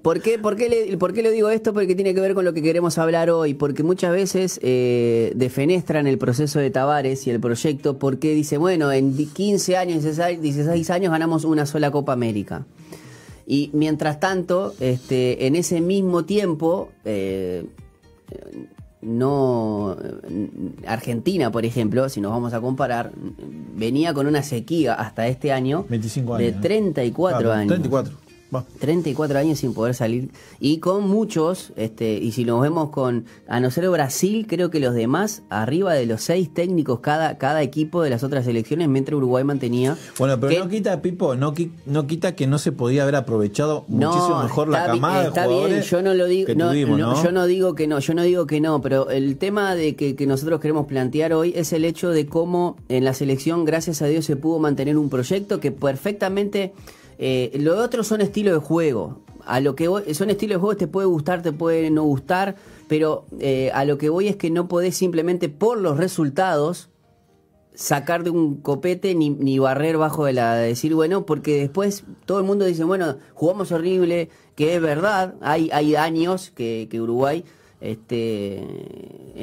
¿por 0.01 0.21
qué, 0.21 0.39
por, 0.39 0.55
qué 0.55 0.69
le, 0.69 0.97
¿por 0.97 1.11
qué 1.13 1.21
le 1.21 1.29
digo 1.31 1.49
esto? 1.49 1.73
Porque 1.73 1.95
tiene 1.95 2.13
que 2.15 2.21
ver 2.21 2.33
con 2.35 2.45
lo 2.45 2.53
que 2.53 2.61
queremos 2.61 2.97
hablar 2.97 3.29
hoy. 3.29 3.53
Porque 3.53 3.83
muchas 3.83 4.13
veces 4.13 4.59
eh, 4.63 5.33
defenestran 5.35 6.07
el 6.07 6.17
proceso 6.17 6.57
de 6.59 6.69
Tavares 6.71 7.27
y 7.27 7.31
el 7.31 7.39
proyecto 7.41 7.97
porque 7.99 8.33
dice, 8.33 8.57
bueno, 8.57 8.91
en 8.93 9.17
di- 9.17 9.25
15 9.27 9.75
años, 9.75 10.01
16, 10.03 10.41
16 10.41 10.89
años 10.91 11.11
ganamos 11.11 11.43
una 11.43 11.65
sola 11.65 11.91
Copa 11.91 12.13
América. 12.13 12.65
Y 13.45 13.71
mientras 13.73 14.21
tanto, 14.21 14.73
este, 14.79 15.47
en 15.47 15.57
ese 15.57 15.81
mismo 15.81 16.23
tiempo, 16.23 16.91
eh, 17.03 17.65
no 19.01 19.95
Argentina, 20.85 21.51
por 21.51 21.65
ejemplo, 21.65 22.09
si 22.09 22.21
nos 22.21 22.31
vamos 22.31 22.53
a 22.53 22.61
comparar, 22.61 23.11
venía 23.75 24.13
con 24.13 24.27
una 24.27 24.43
sequía 24.43 24.93
hasta 24.93 25.27
este 25.27 25.51
año 25.51 25.85
25 25.89 26.37
de 26.37 26.45
años. 26.47 26.55
¿no? 26.57 26.61
34 26.61 27.39
Claro, 27.39 27.53
años. 27.53 27.67
34. 27.69 28.28
Va. 28.53 28.65
34 28.79 29.37
años 29.37 29.59
sin 29.59 29.73
poder 29.73 29.93
salir 29.93 30.29
y 30.59 30.77
con 30.79 31.07
muchos, 31.07 31.71
este, 31.75 32.13
y 32.17 32.31
si 32.31 32.45
nos 32.45 32.61
vemos 32.61 32.89
con, 32.89 33.25
a 33.47 33.59
no 33.59 33.69
ser 33.69 33.89
Brasil, 33.89 34.45
creo 34.47 34.69
que 34.69 34.79
los 34.79 34.93
demás, 34.93 35.43
arriba 35.49 35.93
de 35.93 36.05
los 36.05 36.21
seis 36.21 36.53
técnicos 36.53 36.99
cada, 36.99 37.37
cada 37.37 37.61
equipo 37.61 38.01
de 38.01 38.09
las 38.09 38.23
otras 38.23 38.45
selecciones, 38.45 38.89
mientras 38.89 39.15
Uruguay 39.17 39.43
mantenía. 39.43 39.97
Bueno, 40.17 40.39
pero 40.39 40.51
que- 40.53 40.59
no 40.59 40.69
quita, 40.69 41.01
Pipo, 41.01 41.35
no, 41.35 41.53
no 41.85 42.07
quita 42.07 42.35
que 42.35 42.47
no 42.47 42.57
se 42.57 42.71
podía 42.71 43.03
haber 43.03 43.15
aprovechado 43.15 43.85
muchísimo 43.87 44.41
mejor 44.43 44.69
la 44.69 44.85
camada 44.85 45.27
está 45.27 45.47
de 45.47 45.67
bien, 45.67 45.81
yo 45.81 46.01
no 46.01 46.13
lo 46.13 46.25
digo, 46.25 46.53
tuvimos, 46.53 46.99
¿no? 46.99 47.23
yo 47.23 47.31
no 47.31 47.45
digo 47.45 47.75
que 47.75 47.87
no, 47.87 47.99
yo 47.99 48.13
no 48.13 48.23
digo 48.23 48.47
que 48.47 48.61
no, 48.61 48.81
pero 48.81 49.09
el 49.09 49.37
tema 49.37 49.75
de 49.75 49.95
que, 49.95 50.15
que 50.15 50.25
nosotros 50.25 50.59
queremos 50.59 50.87
plantear 50.87 51.33
hoy 51.33 51.53
es 51.55 51.73
el 51.73 51.85
hecho 51.85 52.09
de 52.09 52.25
cómo 52.25 52.77
en 52.89 53.03
la 53.05 53.13
selección, 53.13 53.65
gracias 53.65 54.01
a 54.01 54.07
Dios, 54.07 54.25
se 54.25 54.35
pudo 54.35 54.59
mantener 54.59 54.97
un 54.97 55.09
proyecto 55.09 55.59
que 55.59 55.71
perfectamente, 55.71 56.73
eh, 57.19 57.51
lo 57.59 57.77
otro 57.77 58.03
son 58.03 58.21
estilos 58.21 58.53
de 58.55 58.59
juego. 58.65 59.21
A 59.45 59.59
lo 59.59 59.75
que 59.75 59.87
voy- 59.87 60.13
son 60.13 60.29
estilos 60.29 60.55
de 60.55 60.59
juego, 60.61 60.77
te 60.77 60.87
puede 60.87 61.07
gustar, 61.07 61.41
te 61.41 61.51
puede 61.51 61.89
no 61.91 62.03
gustar, 62.03 62.55
pero 62.87 63.25
eh, 63.39 63.69
a 63.73 63.85
lo 63.85 63.97
que 63.97 64.09
voy 64.09 64.27
es 64.27 64.35
que 64.35 64.49
no 64.49 64.67
podés 64.67 64.95
simplemente 64.95 65.49
por 65.49 65.77
los 65.79 65.97
resultados 65.97 66.89
sacar 67.73 68.23
de 68.23 68.29
un 68.29 68.55
copete 68.61 69.15
ni, 69.15 69.29
ni 69.29 69.57
barrer 69.59 69.97
bajo 69.97 70.25
de 70.25 70.33
la 70.33 70.55
de 70.55 70.67
decir, 70.67 70.93
bueno, 70.95 71.25
porque 71.25 71.59
después 71.59 72.03
todo 72.25 72.39
el 72.39 72.45
mundo 72.45 72.65
dice, 72.65 72.83
bueno, 72.83 73.17
jugamos 73.33 73.71
horrible, 73.71 74.29
que 74.55 74.75
es 74.75 74.81
verdad, 74.81 75.35
hay, 75.41 75.69
hay 75.71 75.95
años 75.95 76.51
que 76.55 76.89
Uruguay 77.01 77.45
este, 77.81 78.57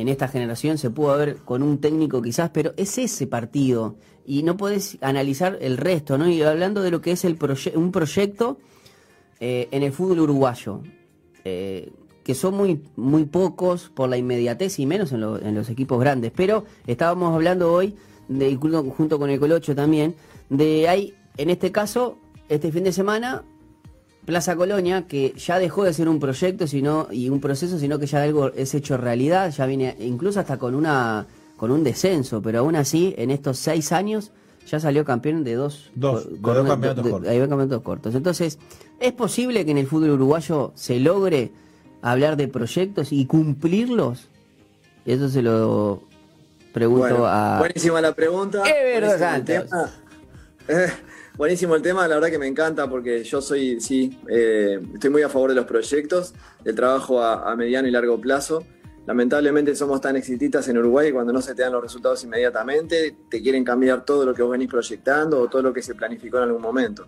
en 0.00 0.09
esta 0.09 0.29
generación 0.29 0.79
se 0.79 0.91
pudo 0.91 1.12
haber 1.12 1.37
con 1.38 1.62
un 1.62 1.79
técnico 1.79 2.21
quizás, 2.23 2.50
pero 2.50 2.73
es 2.77 2.99
ese 2.99 3.27
partido 3.27 3.97
y 4.27 4.43
no 4.43 4.56
podés 4.56 4.99
analizar 5.00 5.59
el 5.61 5.77
resto, 5.77 6.19
¿no? 6.19 6.29
Y 6.29 6.43
hablando 6.43 6.83
de 6.83 6.91
lo 6.91 7.00
que 7.00 7.12
es 7.12 7.25
el 7.25 7.38
proye- 7.38 7.75
un 7.77 7.93
proyecto 7.93 8.59
eh, 9.41 9.69
en 9.71 9.83
el 9.83 9.93
fútbol 9.93 10.21
uruguayo, 10.21 10.81
eh, 11.44 11.91
que 12.25 12.35
son 12.35 12.55
muy, 12.55 12.83
muy 12.97 13.25
pocos 13.25 13.88
por 13.94 14.09
la 14.09 14.17
inmediatez 14.17 14.79
y 14.81 14.87
menos 14.87 15.12
en, 15.12 15.21
lo- 15.21 15.41
en 15.41 15.55
los 15.55 15.71
equipos 15.71 16.00
grandes. 16.00 16.33
Pero 16.35 16.65
estábamos 16.87 17.33
hablando 17.35 17.73
hoy, 17.73 17.94
de, 18.29 18.55
junto, 18.56 18.83
junto 18.91 19.19
con 19.19 19.31
el 19.31 19.38
Colocho 19.38 19.75
también, 19.77 20.15
de 20.50 20.88
hay, 20.88 21.15
en 21.37 21.50
este 21.50 21.71
caso, 21.71 22.19
este 22.49 22.73
fin 22.73 22.83
de 22.85 22.93
semana, 22.93 23.45
Plaza 24.26 24.56
Colonia, 24.56 25.06
que 25.09 25.33
ya 25.38 25.59
dejó 25.59 25.85
de 25.85 25.92
ser 25.95 26.09
un 26.09 26.18
proyecto 26.21 26.66
sino, 26.66 27.06
y 27.11 27.28
un 27.30 27.40
proceso, 27.40 27.78
sino 27.78 27.99
que 27.99 28.06
ya 28.06 28.23
algo 28.23 28.52
es 28.52 28.75
hecho 28.75 28.97
realidad, 28.97 29.50
ya 29.52 29.64
viene 29.66 29.97
incluso 30.00 30.40
hasta 30.40 30.59
con 30.59 30.75
una 30.75 31.26
con 31.56 31.71
un 31.71 31.83
descenso, 31.85 32.42
pero 32.42 32.59
aún 32.59 32.76
así, 32.76 33.14
en 33.16 33.30
estos 33.30 33.56
seis 33.59 33.90
años, 33.92 34.30
ya 34.66 34.78
salió 34.78 35.06
campeón 35.06 35.42
de 35.42 35.54
dos, 35.54 35.90
Dos, 35.95 36.28
de 36.30 36.38
campeonatos 36.42 37.04
de- 37.04 37.11
cortos. 37.11 37.49
campeonatos. 37.49 38.14
Entonces, 38.14 38.59
¿es 39.00 39.12
posible 39.12 39.64
que 39.64 39.71
en 39.71 39.78
el 39.78 39.87
fútbol 39.87 40.11
uruguayo 40.11 40.73
se 40.75 41.00
logre 41.00 41.52
hablar 42.02 42.37
de 42.37 42.49
proyectos 42.49 43.11
y 43.12 43.25
cumplirlos? 43.25 44.28
Eso 45.06 45.28
se 45.30 45.40
lo 45.40 46.02
pregunto 46.75 47.09
Bueno, 47.09 47.26
a... 47.26 47.59
Buenísima 47.61 48.00
la 48.02 48.12
pregunta. 48.12 48.62
El 48.64 49.18
Santos. 49.18 49.47
tema. 49.47 49.90
Eh, 50.68 50.88
buenísimo 51.37 51.75
el 51.75 51.83
tema, 51.83 52.07
la 52.09 52.16
verdad 52.16 52.31
que 52.31 52.38
me 52.38 52.47
encanta 52.47 52.88
porque 52.88 53.25
yo 53.25 53.40
soy, 53.40 53.81
sí, 53.81 54.19
eh, 54.28 54.81
estoy 54.95 55.11
muy 55.11 55.23
a 55.23 55.28
favor 55.28 55.50
de 55.50 55.57
los 55.57 55.66
proyectos, 55.66 56.35
del 56.64 56.75
trabajo 56.75 57.23
a, 57.23 57.50
a 57.50 57.57
mediano 57.57 57.88
y 57.88 57.90
largo 57.90 58.21
plazo. 58.21 58.64
Lamentablemente 59.07 59.76
somos 59.76 60.00
tan 60.00 60.16
exitistas 60.16 60.66
en 60.69 60.78
Uruguay 60.78 61.12
cuando 61.12 61.33
no 61.33 61.40
se 61.40 61.55
te 61.55 61.62
dan 61.62 61.73
los 61.73 61.83
resultados 61.83 62.25
inmediatamente, 62.25 63.16
te 63.31 63.40
quieren 63.40 63.64
cambiar 63.64 64.05
todo 64.05 64.26
lo 64.26 64.35
que 64.35 64.43
vos 64.43 64.50
venís 64.50 64.69
proyectando 64.69 65.40
o 65.40 65.49
todo 65.49 65.62
lo 65.62 65.73
que 65.73 65.81
se 65.81 65.95
planificó 65.95 66.38
en 66.38 66.45
algún 66.45 66.62
momento. 66.62 67.07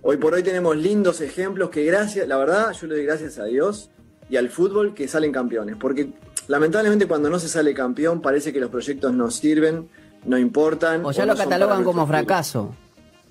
Hoy 0.00 0.16
por 0.16 0.34
hoy 0.34 0.42
tenemos 0.42 0.76
lindos 0.76 1.20
ejemplos 1.20 1.70
que 1.70 1.84
gracias, 1.84 2.28
la 2.28 2.36
verdad, 2.36 2.72
yo 2.72 2.86
le 2.86 2.94
doy 2.94 3.04
gracias 3.04 3.38
a 3.38 3.44
Dios 3.44 3.90
y 4.28 4.36
al 4.36 4.48
fútbol 4.48 4.94
que 4.94 5.08
salen 5.08 5.32
campeones. 5.32 5.76
Porque 5.76 6.12
lamentablemente 6.48 7.06
cuando 7.06 7.30
no 7.30 7.38
se 7.38 7.48
sale 7.48 7.74
campeón 7.74 8.20
parece 8.20 8.52
que 8.52 8.60
los 8.60 8.70
proyectos 8.70 9.12
no 9.14 9.30
sirven, 9.30 9.88
no 10.24 10.38
importan. 10.38 11.04
O 11.04 11.12
ya 11.12 11.24
o 11.24 11.26
lo 11.26 11.34
no 11.34 11.38
catalogan 11.38 11.84
como 11.84 12.06
fracaso. 12.06 12.74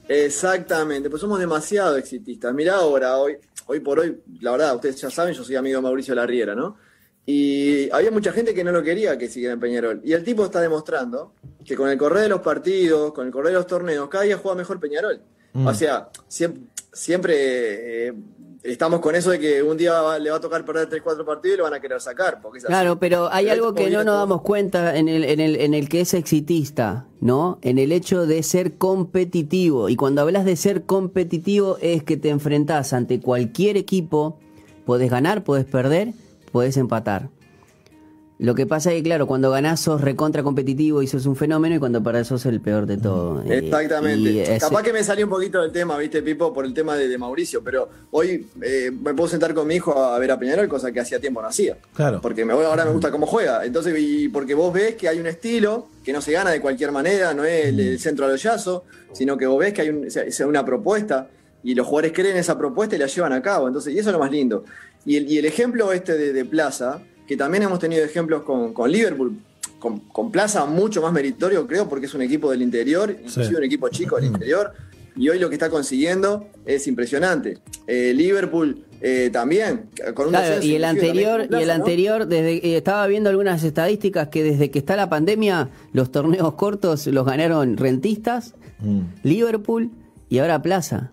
Exactamente, 0.07 1.09
pues 1.09 1.21
somos 1.21 1.39
demasiado 1.39 1.97
exitistas. 1.97 2.53
Mirá 2.53 2.75
ahora, 2.75 3.17
hoy, 3.17 3.37
hoy 3.67 3.79
por 3.79 3.99
hoy, 3.99 4.19
la 4.41 4.51
verdad, 4.51 4.75
ustedes 4.75 4.99
ya 5.01 5.09
saben, 5.09 5.33
yo 5.33 5.43
soy 5.43 5.55
amigo 5.55 5.77
de 5.77 5.81
Mauricio 5.83 6.13
Larriera, 6.15 6.55
¿no? 6.55 6.77
Y 7.25 7.89
había 7.91 8.11
mucha 8.11 8.33
gente 8.33 8.53
que 8.53 8.63
no 8.65 8.71
lo 8.73 8.83
quería 8.83 9.17
que 9.17 9.29
siguiera 9.29 9.53
en 9.53 9.59
Peñarol. 9.59 10.01
Y 10.03 10.11
el 10.11 10.23
tipo 10.25 10.43
está 10.43 10.59
demostrando 10.59 11.33
que 11.63 11.75
con 11.75 11.89
el 11.89 11.97
correr 11.97 12.23
de 12.23 12.29
los 12.29 12.41
partidos, 12.41 13.13
con 13.13 13.25
el 13.27 13.31
correr 13.31 13.53
de 13.53 13.59
los 13.59 13.67
torneos, 13.67 14.09
cada 14.09 14.25
día 14.25 14.37
juega 14.37 14.57
mejor 14.57 14.79
Peñarol. 14.79 15.21
Mm. 15.53 15.67
O 15.67 15.73
sea, 15.73 16.09
siempre- 16.27 16.63
siempre 16.91 18.07
eh, 18.07 18.13
estamos 18.63 18.99
con 19.01 19.13
eso 19.15 19.29
de 19.31 19.39
que 19.39 19.61
un 19.61 19.75
día 19.77 20.01
va- 20.01 20.17
le 20.19 20.29
va 20.31 20.37
a 20.37 20.41
tocar 20.41 20.63
perder 20.65 20.89
3-4 20.89 21.25
partidos 21.25 21.55
y 21.55 21.57
lo 21.57 21.63
van 21.65 21.73
a 21.73 21.79
querer 21.79 21.99
sacar. 22.01 22.39
Porque. 22.41 22.59
Claro, 22.59 22.97
pero 22.97 23.29
hay 23.31 23.45
Pero 23.45 23.53
algo 23.55 23.73
que 23.73 23.89
no 23.89 24.03
nos 24.03 24.15
damos 24.17 24.41
cuenta 24.41 24.95
en 24.97 25.07
el, 25.09 25.23
en 25.25 25.39
el, 25.39 25.55
en 25.57 25.73
el 25.73 25.89
que 25.89 26.01
es 26.01 26.13
exitista, 26.13 27.07
¿no? 27.21 27.59
En 27.61 27.77
el 27.77 27.91
hecho 27.91 28.25
de 28.25 28.41
ser 28.43 28.77
competitivo. 28.77 29.89
Y 29.89 29.95
cuando 29.95 30.21
hablas 30.21 30.45
de 30.45 30.55
ser 30.55 30.83
competitivo 30.85 31.77
es 31.81 32.03
que 32.03 32.17
te 32.17 32.29
enfrentás 32.29 32.93
ante 32.93 33.19
cualquier 33.19 33.77
equipo, 33.77 34.39
podés 34.85 35.11
ganar, 35.11 35.43
podés 35.43 35.65
perder, 35.65 36.13
podés 36.51 36.77
empatar. 36.77 37.29
Lo 38.43 38.55
que 38.55 38.65
pasa 38.67 38.91
es 38.91 38.97
que, 38.97 39.03
claro, 39.03 39.25
cuando 39.25 39.49
ganás 39.51 39.79
sos 39.79 40.01
recontra 40.01 40.43
competitivo 40.43 41.01
y 41.01 41.07
sos 41.07 41.25
un 41.25 41.35
fenómeno 41.37 41.75
y 41.75 41.79
cuando 41.79 42.03
perdés 42.03 42.27
sos 42.27 42.45
el 42.45 42.59
peor 42.59 42.85
de 42.85 42.97
todo. 42.97 43.41
Eh, 43.43 43.59
Exactamente. 43.59 44.29
y 44.31 44.39
ese- 44.41 44.57
Capaz 44.59 44.83
que 44.83 44.91
me 44.91 45.01
salí 45.01 45.23
un 45.23 45.29
poquito 45.29 45.61
del 45.61 45.71
tema, 45.71 45.97
viste, 45.97 46.21
Pipo, 46.21 46.53
por 46.53 46.65
el 46.65 46.73
tema 46.73 46.97
de, 46.97 47.07
de 47.07 47.17
Mauricio, 47.17 47.63
pero 47.63 47.87
hoy 48.11 48.45
eh, 48.61 48.91
me 48.91 49.13
puedo 49.13 49.29
sentar 49.29 49.53
con 49.53 49.65
mi 49.65 49.75
hijo 49.75 49.97
a 49.97 50.19
ver 50.19 50.29
a 50.31 50.37
Peñarol, 50.37 50.67
cosa 50.67 50.91
que 50.91 50.99
hacía 50.99 51.19
tiempo 51.21 51.41
no 51.41 51.47
hacía. 51.47 51.77
Claro. 51.95 52.19
Porque 52.21 52.43
me, 52.43 52.51
ahora 52.51 52.83
me 52.83 52.91
gusta 52.91 53.11
cómo 53.11 53.25
juega. 53.25 53.65
Entonces, 53.65 53.95
y 53.97 54.27
porque 54.27 54.53
vos 54.55 54.73
ves 54.73 54.95
que 54.95 55.07
hay 55.07 55.19
un 55.19 55.27
estilo 55.27 55.87
que 56.03 56.11
no 56.11 56.21
se 56.21 56.33
gana 56.33 56.51
de 56.51 56.59
cualquier 56.59 56.91
manera, 56.91 57.33
no 57.33 57.45
es 57.45 57.67
el, 57.67 57.79
el 57.79 57.99
centro 57.99 58.25
al 58.25 58.33
hoyazo, 58.33 58.83
sino 59.13 59.37
que 59.37 59.45
vos 59.47 59.57
ves 59.57 59.71
que 59.73 59.83
hay 59.83 59.89
un- 59.89 60.07
o 60.07 60.09
sea, 60.09 60.23
es 60.23 60.37
una 60.41 60.65
propuesta 60.65 61.29
y 61.63 61.75
los 61.75 61.87
jugadores 61.87 62.11
creen 62.11 62.35
esa 62.35 62.57
propuesta 62.57 62.97
y 62.97 62.99
la 62.99 63.07
llevan 63.07 63.31
a 63.31 63.41
cabo. 63.41 63.67
Entonces, 63.67 63.93
y 63.93 63.99
eso 63.99 64.09
es 64.09 64.13
lo 64.13 64.19
más 64.19 64.31
lindo. 64.31 64.65
Y 65.05 65.15
el, 65.15 65.31
y 65.31 65.37
el 65.37 65.45
ejemplo 65.45 65.93
este 65.93 66.17
de, 66.17 66.33
de 66.33 66.43
Plaza, 66.43 66.99
que 67.27 67.37
también 67.37 67.63
hemos 67.63 67.79
tenido 67.79 68.03
ejemplos 68.03 68.43
con, 68.43 68.73
con 68.73 68.91
Liverpool, 68.91 69.37
con, 69.79 69.99
con 69.99 70.31
Plaza 70.31 70.65
mucho 70.65 71.01
más 71.01 71.11
meritorio, 71.13 71.67
creo, 71.67 71.87
porque 71.89 72.05
es 72.05 72.13
un 72.13 72.21
equipo 72.21 72.49
del 72.51 72.61
interior, 72.61 73.11
inclusive 73.11 73.45
Sí. 73.45 73.55
un 73.55 73.63
equipo 73.63 73.89
chico 73.89 74.15
del 74.17 74.25
interior. 74.25 74.71
Y 75.15 75.29
hoy 75.29 75.37
lo 75.37 75.47
que 75.47 75.55
está 75.55 75.69
consiguiendo 75.69 76.47
es 76.65 76.87
impresionante. 76.87 77.59
Eh, 77.85 78.13
Liverpool 78.15 78.83
eh, 78.99 79.29
también, 79.31 79.89
con 80.15 80.27
un 80.27 80.31
Claro, 80.31 80.63
y 80.63 80.73
el 80.75 80.83
anterior, 80.85 81.47
y 81.51 81.55
el 81.55 81.69
anterior, 81.69 82.25
desde 82.25 82.65
eh, 82.65 82.77
estaba 82.77 83.05
viendo 83.05 83.29
algunas 83.29 83.63
estadísticas 83.63 84.29
que 84.29 84.43
desde 84.43 84.71
que 84.71 84.79
está 84.79 84.95
la 84.95 85.09
pandemia, 85.09 85.69
los 85.91 86.11
torneos 86.11 86.53
cortos 86.55 87.05
los 87.07 87.25
ganaron 87.25 87.77
rentistas, 87.77 88.55
Mm. 88.79 89.01
Liverpool 89.23 89.91
y 90.29 90.39
ahora 90.39 90.61
Plaza. 90.61 91.12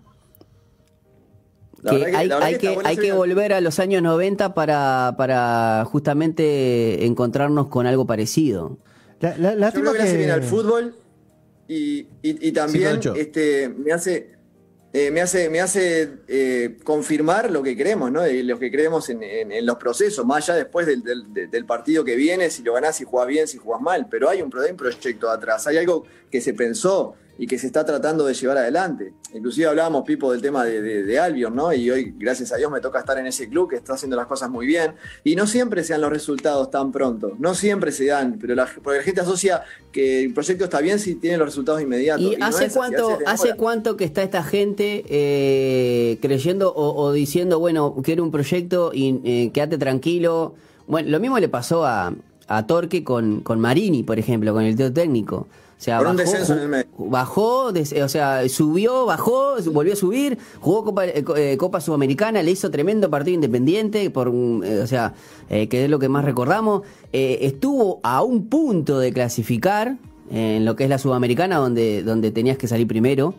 La 1.83 1.91
Que 1.91 2.05
hay, 2.15 2.27
la 2.27 2.39
que 2.57 2.77
hay 2.83 2.95
que 2.97 3.11
volver 3.13 3.53
a 3.53 3.61
los 3.61 3.79
años 3.79 4.01
90 4.03 4.53
para, 4.53 5.15
para 5.17 5.83
justamente 5.85 7.05
encontrarnos 7.05 7.67
con 7.67 7.87
algo 7.87 8.05
parecido. 8.05 8.77
La, 9.19 9.37
la- 9.37 9.53
Yo 9.53 9.59
lástima 9.59 9.81
creo 9.83 9.93
que 9.93 9.97
le 9.99 10.03
hace 10.03 10.17
bien 10.17 10.31
al 10.31 10.43
fútbol 10.43 10.95
y, 11.67 11.99
y- 12.21 12.47
y 12.47 12.51
también 12.51 12.99
este, 13.15 13.69
me 13.69 13.91
hace, 13.93 14.31
eh, 14.93 15.09
me 15.09 15.21
hace, 15.21 15.49
me 15.49 15.61
hace 15.61 16.09
eh, 16.27 16.77
confirmar 16.83 17.49
lo 17.49 17.63
que 17.63 17.77
creemos, 17.77 18.11
¿no? 18.11 18.27
Y 18.27 18.43
lo 18.43 18.59
que 18.59 18.69
creemos 18.71 19.09
en, 19.09 19.23
en- 19.23 19.51
en 19.51 19.65
los 19.65 19.77
procesos, 19.77 20.25
más 20.25 20.49
allá 20.49 20.57
después 20.59 20.85
del, 20.85 21.01
del- 21.03 21.65
partido 21.65 22.03
que 22.03 22.15
viene, 22.15 22.49
si 22.49 22.61
lo 22.61 22.73
ganás, 22.73 22.97
si 22.97 23.05
jugás 23.05 23.27
bien, 23.27 23.47
si 23.47 23.57
jugás 23.57 23.81
mal. 23.81 24.07
Pero 24.09 24.29
hay 24.29 24.41
un, 24.41 24.51
hay 24.63 24.71
un 24.71 24.77
proyecto 24.77 25.29
atrás, 25.29 25.65
hay 25.67 25.77
algo 25.77 26.03
que 26.29 26.41
se 26.41 26.53
pensó 26.53 27.13
y 27.37 27.47
que 27.47 27.57
se 27.57 27.65
está 27.67 27.83
tratando 27.85 28.25
de 28.25 28.33
llevar 28.35 28.57
adelante. 28.59 29.13
Inclusive 29.33 29.67
hablábamos, 29.67 30.03
Pipo, 30.05 30.31
del 30.31 30.41
tema 30.41 30.63
de, 30.63 30.81
de- 30.81 31.03
de 31.03 31.19
Albion, 31.19 31.55
¿no? 31.55 31.73
Y 31.73 31.89
hoy, 31.89 32.13
gracias 32.17 32.51
a 32.51 32.57
Dios, 32.57 32.69
me 32.71 32.81
toca 32.81 32.99
estar 32.99 33.17
en 33.17 33.25
ese 33.25 33.49
club 33.49 33.69
que 33.69 33.77
está 33.77 33.93
haciendo 33.93 34.15
las 34.15 34.27
cosas 34.27 34.49
muy 34.49 34.67
bien. 34.67 34.93
Y 35.23 35.35
no 35.35 35.47
siempre 35.47 35.83
se 35.83 35.93
dan 35.93 36.01
los 36.01 36.11
resultados 36.11 36.69
tan 36.69 36.91
pronto, 36.91 37.31
no 37.39 37.55
siempre 37.55 37.91
se 37.91 38.05
dan, 38.05 38.37
pero 38.39 38.53
la, 38.53 38.67
porque 38.83 38.97
la 38.99 39.03
gente 39.03 39.21
asocia 39.21 39.63
que 39.91 40.23
el 40.23 40.33
proyecto 40.33 40.65
está 40.65 40.81
bien 40.81 40.99
si 40.99 41.15
tiene 41.15 41.37
los 41.37 41.47
resultados 41.47 41.81
inmediatos. 41.81 42.21
¿Y 42.23 42.37
hace 42.41 42.65
es 42.65 42.73
cuánto, 42.73 43.17
hace 43.25 43.55
cuánto 43.55 43.97
que 43.97 44.03
está 44.05 44.21
esta 44.21 44.43
gente 44.43 45.03
eh, 45.07 46.17
creyendo 46.21 46.71
o, 46.73 47.01
o 47.01 47.11
diciendo, 47.11 47.59
bueno, 47.59 47.95
quiero 48.03 48.23
un 48.23 48.31
proyecto 48.31 48.91
y 48.93 49.19
eh, 49.23 49.51
quédate 49.53 49.77
tranquilo? 49.77 50.53
Bueno, 50.87 51.09
lo 51.09 51.19
mismo 51.19 51.39
le 51.39 51.47
pasó 51.49 51.85
a, 51.85 52.13
a 52.47 52.67
Torque 52.67 53.03
con, 53.03 53.41
con 53.41 53.59
Marini, 53.59 54.03
por 54.03 54.19
ejemplo, 54.19 54.53
con 54.53 54.63
el 54.63 54.75
teo 54.75 54.91
técnico. 54.91 55.47
O 55.81 55.83
sea, 55.83 55.97
Con 55.97 56.09
un 56.09 56.15
bajó, 56.17 56.29
descenso 56.29 56.53
en 56.53 56.59
el 56.59 56.67
medio. 56.69 56.85
bajó, 56.99 57.71
des- 57.71 57.93
o 57.93 58.07
sea, 58.07 58.47
subió, 58.49 59.07
bajó, 59.07 59.55
volvió 59.71 59.93
a 59.93 59.95
subir, 59.95 60.37
jugó 60.59 60.83
Copa, 60.83 61.07
eh, 61.07 61.25
eh, 61.35 61.57
Copa 61.57 61.81
Sudamericana, 61.81 62.43
le 62.43 62.51
hizo 62.51 62.69
tremendo 62.69 63.09
partido 63.09 63.33
independiente, 63.33 64.07
por, 64.11 64.27
un, 64.29 64.63
eh, 64.63 64.77
o 64.79 64.85
sea, 64.85 65.15
eh, 65.49 65.67
que 65.69 65.85
es 65.85 65.89
lo 65.89 65.97
que 65.97 66.07
más 66.07 66.23
recordamos. 66.23 66.83
Eh, 67.11 67.39
estuvo 67.41 67.99
a 68.03 68.21
un 68.21 68.45
punto 68.47 68.99
de 68.99 69.11
clasificar 69.11 69.97
en 70.29 70.65
lo 70.65 70.75
que 70.75 70.83
es 70.83 70.89
la 70.91 70.99
Sudamericana, 70.99 71.57
donde, 71.57 72.03
donde 72.03 72.29
tenías 72.29 72.59
que 72.59 72.67
salir 72.67 72.85
primero. 72.85 73.33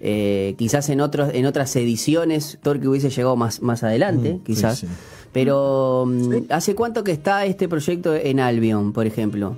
Eh, 0.00 0.54
quizás 0.56 0.88
en 0.90 1.00
otros 1.00 1.30
en 1.34 1.44
otras 1.44 1.74
ediciones 1.76 2.58
Torque 2.62 2.86
hubiese 2.88 3.10
llegado 3.10 3.34
más, 3.34 3.60
más 3.62 3.82
adelante, 3.82 4.34
Mm, 4.34 4.44
quizás. 4.44 4.78
sí, 4.78 4.86
sí. 4.86 4.92
Pero, 5.32 6.04
mm, 6.06 6.34
¿hace 6.50 6.76
cuánto 6.76 7.02
que 7.02 7.10
está 7.12 7.44
este 7.46 7.68
proyecto 7.68 8.14
en 8.14 8.38
Albion, 8.38 8.92
por 8.92 9.06
ejemplo? 9.06 9.56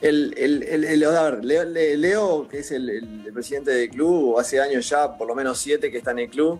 El, 0.00 0.34
el, 0.38 0.62
el- 0.62 0.84
el- 0.84 1.04
a 1.04 1.30
ver, 1.30 1.44
Leo, 1.44 1.64
Le- 1.64 1.96
Leo, 1.96 2.48
que 2.48 2.60
es 2.60 2.70
el, 2.70 3.30
presidente 3.34 3.70
del 3.72 3.90
club, 3.90 4.38
hace 4.38 4.60
años 4.60 4.88
ya, 4.88 5.16
por 5.16 5.28
lo 5.28 5.34
menos 5.34 5.58
siete 5.58 5.90
que 5.90 5.98
está 5.98 6.12
en 6.12 6.20
el 6.20 6.30
club, 6.30 6.58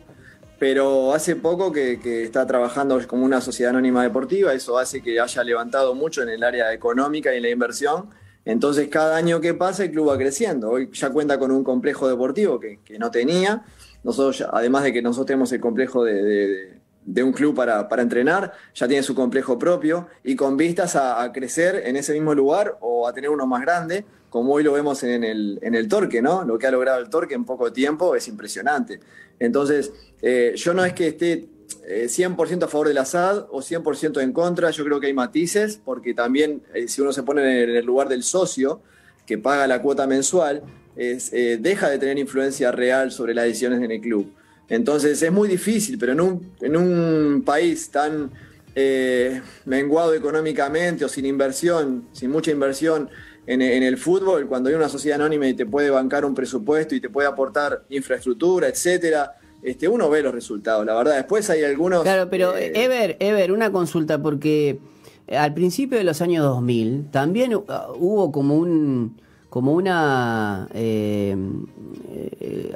pero 0.59 1.15
hace 1.15 1.37
poco 1.37 1.73
que, 1.73 1.99
que 2.01 2.23
está 2.23 2.47
trabajando 2.47 3.01
como 3.09 3.25
una 3.25 3.41
sociedad 3.41 3.71
anónima 3.71 4.03
deportiva, 4.03 4.53
eso 4.53 4.79
hace 4.79 5.03
que 5.03 5.19
haya 5.19 5.43
levantado 5.43 5.95
mucho 5.95 6.23
en 6.23 6.29
el 6.29 6.45
área 6.45 6.73
económica 6.75 7.33
y 7.33 7.39
en 7.39 7.43
la 7.45 7.49
inversión. 7.51 8.11
Entonces, 8.45 8.89
cada 8.89 9.17
año 9.17 9.41
que 9.41 9.55
pasa, 9.55 9.85
el 9.85 9.91
club 9.91 10.11
va 10.11 10.19
creciendo. 10.19 10.71
Hoy 10.71 10.91
ya 10.93 11.11
cuenta 11.11 11.39
con 11.39 11.51
un 11.51 11.65
complejo 11.65 12.09
deportivo 12.09 12.61
que, 12.61 12.81
que 12.85 12.99
no 12.99 13.11
tenía. 13.11 13.63
Nosotros, 14.03 14.47
además 14.53 14.83
de 14.85 14.93
que 14.93 15.03
nosotros 15.03 15.27
tenemos 15.27 15.53
el 15.53 15.61
complejo 15.61 16.05
de 16.05 16.80
un 17.07 17.33
club 17.33 17.54
para, 17.54 17.88
para 17.88 18.02
entrenar, 18.02 18.52
ya 18.75 18.87
tiene 18.87 19.02
su 19.02 19.14
complejo 19.14 19.59
propio 19.59 20.09
y 20.23 20.37
con 20.37 20.57
vistas 20.57 20.97
a, 20.97 21.30
crecer 21.33 21.83
en 21.87 21.97
ese 21.97 22.12
mismo 22.12 22.35
lugar 22.35 22.76
o 22.80 23.07
a 23.09 23.12
tener 23.12 23.30
uno 23.30 23.47
más 23.47 23.62
grande, 23.62 24.04
como 24.28 24.52
hoy 24.52 24.62
lo 24.62 24.73
vemos 24.73 25.02
en 25.02 25.25
el, 25.25 25.59
en 25.62 25.75
el 25.75 25.88
Torque, 25.88 26.23
¿no? 26.23 26.45
Lo 26.45 26.59
que 26.59 26.66
ha 26.66 26.71
logrado 26.71 27.00
el 27.00 27.11
Torque 27.11 27.35
en 27.35 27.45
poco 27.45 27.73
tiempo 27.73 28.14
es 28.14 28.28
impresionante. 28.28 29.00
Entonces, 29.38 29.92
eh, 30.23 30.52
yo 30.57 30.73
no 30.75 30.85
es 30.85 30.92
que 30.92 31.09
esté 31.09 31.49
eh, 31.87 32.07
100% 32.09 32.64
a 32.64 32.69
favor 32.69 32.88
del 32.88 32.99
Assad 32.99 33.47
o 33.50 33.61
100% 33.61 34.23
en 34.23 34.33
contra, 34.33 34.71
yo 34.71 34.85
creo 34.85 35.00
que 35.00 35.09
hay 35.09 35.14
matices, 35.14 35.80
porque 35.85 36.14
también 36.14 36.62
eh, 36.75 36.88
si 36.88 37.00
uno 37.00 37.12
se 37.12 37.23
pone 37.23 37.62
en 37.62 37.71
el 37.71 37.85
lugar 37.85 38.09
del 38.09 38.23
socio 38.23 38.83
que 39.26 39.38
paga 39.38 39.66
la 39.66 39.80
cuota 39.80 40.07
mensual, 40.07 40.62
es, 40.97 41.33
eh, 41.33 41.59
deja 41.61 41.88
de 41.88 41.99
tener 41.99 42.19
influencia 42.19 42.73
real 42.73 43.11
sobre 43.11 43.35
las 43.35 43.45
decisiones 43.47 43.83
en 43.83 43.90
el 43.90 44.00
club. 44.00 44.33
Entonces 44.71 45.21
es 45.21 45.33
muy 45.33 45.49
difícil, 45.49 45.99
pero 45.99 46.12
en 46.12 46.21
un, 46.23 46.53
en 46.61 46.77
un 46.77 47.43
país 47.45 47.91
tan 47.91 48.31
eh, 48.75 49.43
menguado 49.67 50.15
económicamente 50.15 51.05
o 51.05 51.09
sin 51.09 51.27
inversión, 51.27 52.05
sin 52.12 52.31
mucha 52.31 52.50
inversión 52.50 53.11
en, 53.47 53.61
en 53.61 53.83
el 53.83 53.99
fútbol, 53.99 54.47
cuando 54.47 54.71
hay 54.71 54.77
una 54.77 54.89
sociedad 54.89 55.21
anónima 55.21 55.47
y 55.49 55.55
te 55.55 55.67
puede 55.67 55.91
bancar 55.91 56.25
un 56.25 56.35
presupuesto 56.35 56.95
y 56.95 57.00
te 57.00 57.11
puede 57.11 57.29
aportar 57.29 57.85
infraestructura, 57.91 58.69
etcétera, 58.69 59.35
este, 59.62 59.89
uno 59.89 60.09
ve 60.09 60.23
los 60.23 60.33
resultados. 60.33 60.87
La 60.87 60.95
verdad, 60.95 61.17
después 61.17 61.49
hay 61.50 61.65
algunos. 61.65 62.03
Claro, 62.03 62.31
pero 62.31 62.57
eh, 62.57 62.73
Ever, 62.75 63.17
Ever, 63.21 63.53
una 63.53 63.71
consulta, 63.71 64.23
porque 64.23 64.79
eh, 65.27 65.37
al 65.37 65.53
principio 65.53 65.99
de 65.99 66.05
los 66.05 66.23
años 66.23 66.45
2000 66.45 67.11
también 67.11 67.55
uh, 67.55 67.65
hubo 67.97 68.33
como 68.33 68.57
un 68.57 69.21
como 69.50 69.73
una 69.73 70.69
eh, 70.75 71.37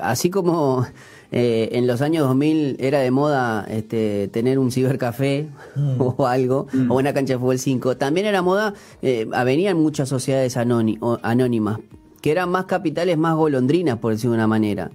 así 0.01 0.29
como 0.29 0.85
eh, 1.37 1.71
en 1.73 1.89
los 1.89 2.01
años 2.01 2.29
2000 2.29 2.77
era 2.79 3.01
de 3.01 3.11
moda 3.11 3.67
este, 3.69 4.29
tener 4.29 4.61
un 4.61 4.71
cibercafé 4.71 5.49
o 5.99 6.29
algo 6.29 6.69
o 6.89 6.97
una 6.97 7.13
cancha 7.13 7.33
de 7.33 7.39
fútbol 7.41 7.59
5 7.59 7.97
también 7.97 8.27
era 8.27 8.41
moda 8.41 8.75
eh, 9.03 9.27
venían 9.45 9.77
muchas 9.77 10.09
sociedades 10.09 10.57
anónimas 10.57 11.81
que 12.21 12.31
eran 12.31 12.51
más 12.51 12.67
capitales 12.67 13.19
más 13.19 13.35
golondrinas 13.35 13.99
por 13.99 14.13
decirlo 14.13 14.35
de 14.35 14.39
una 14.39 14.47
manera 14.47 14.93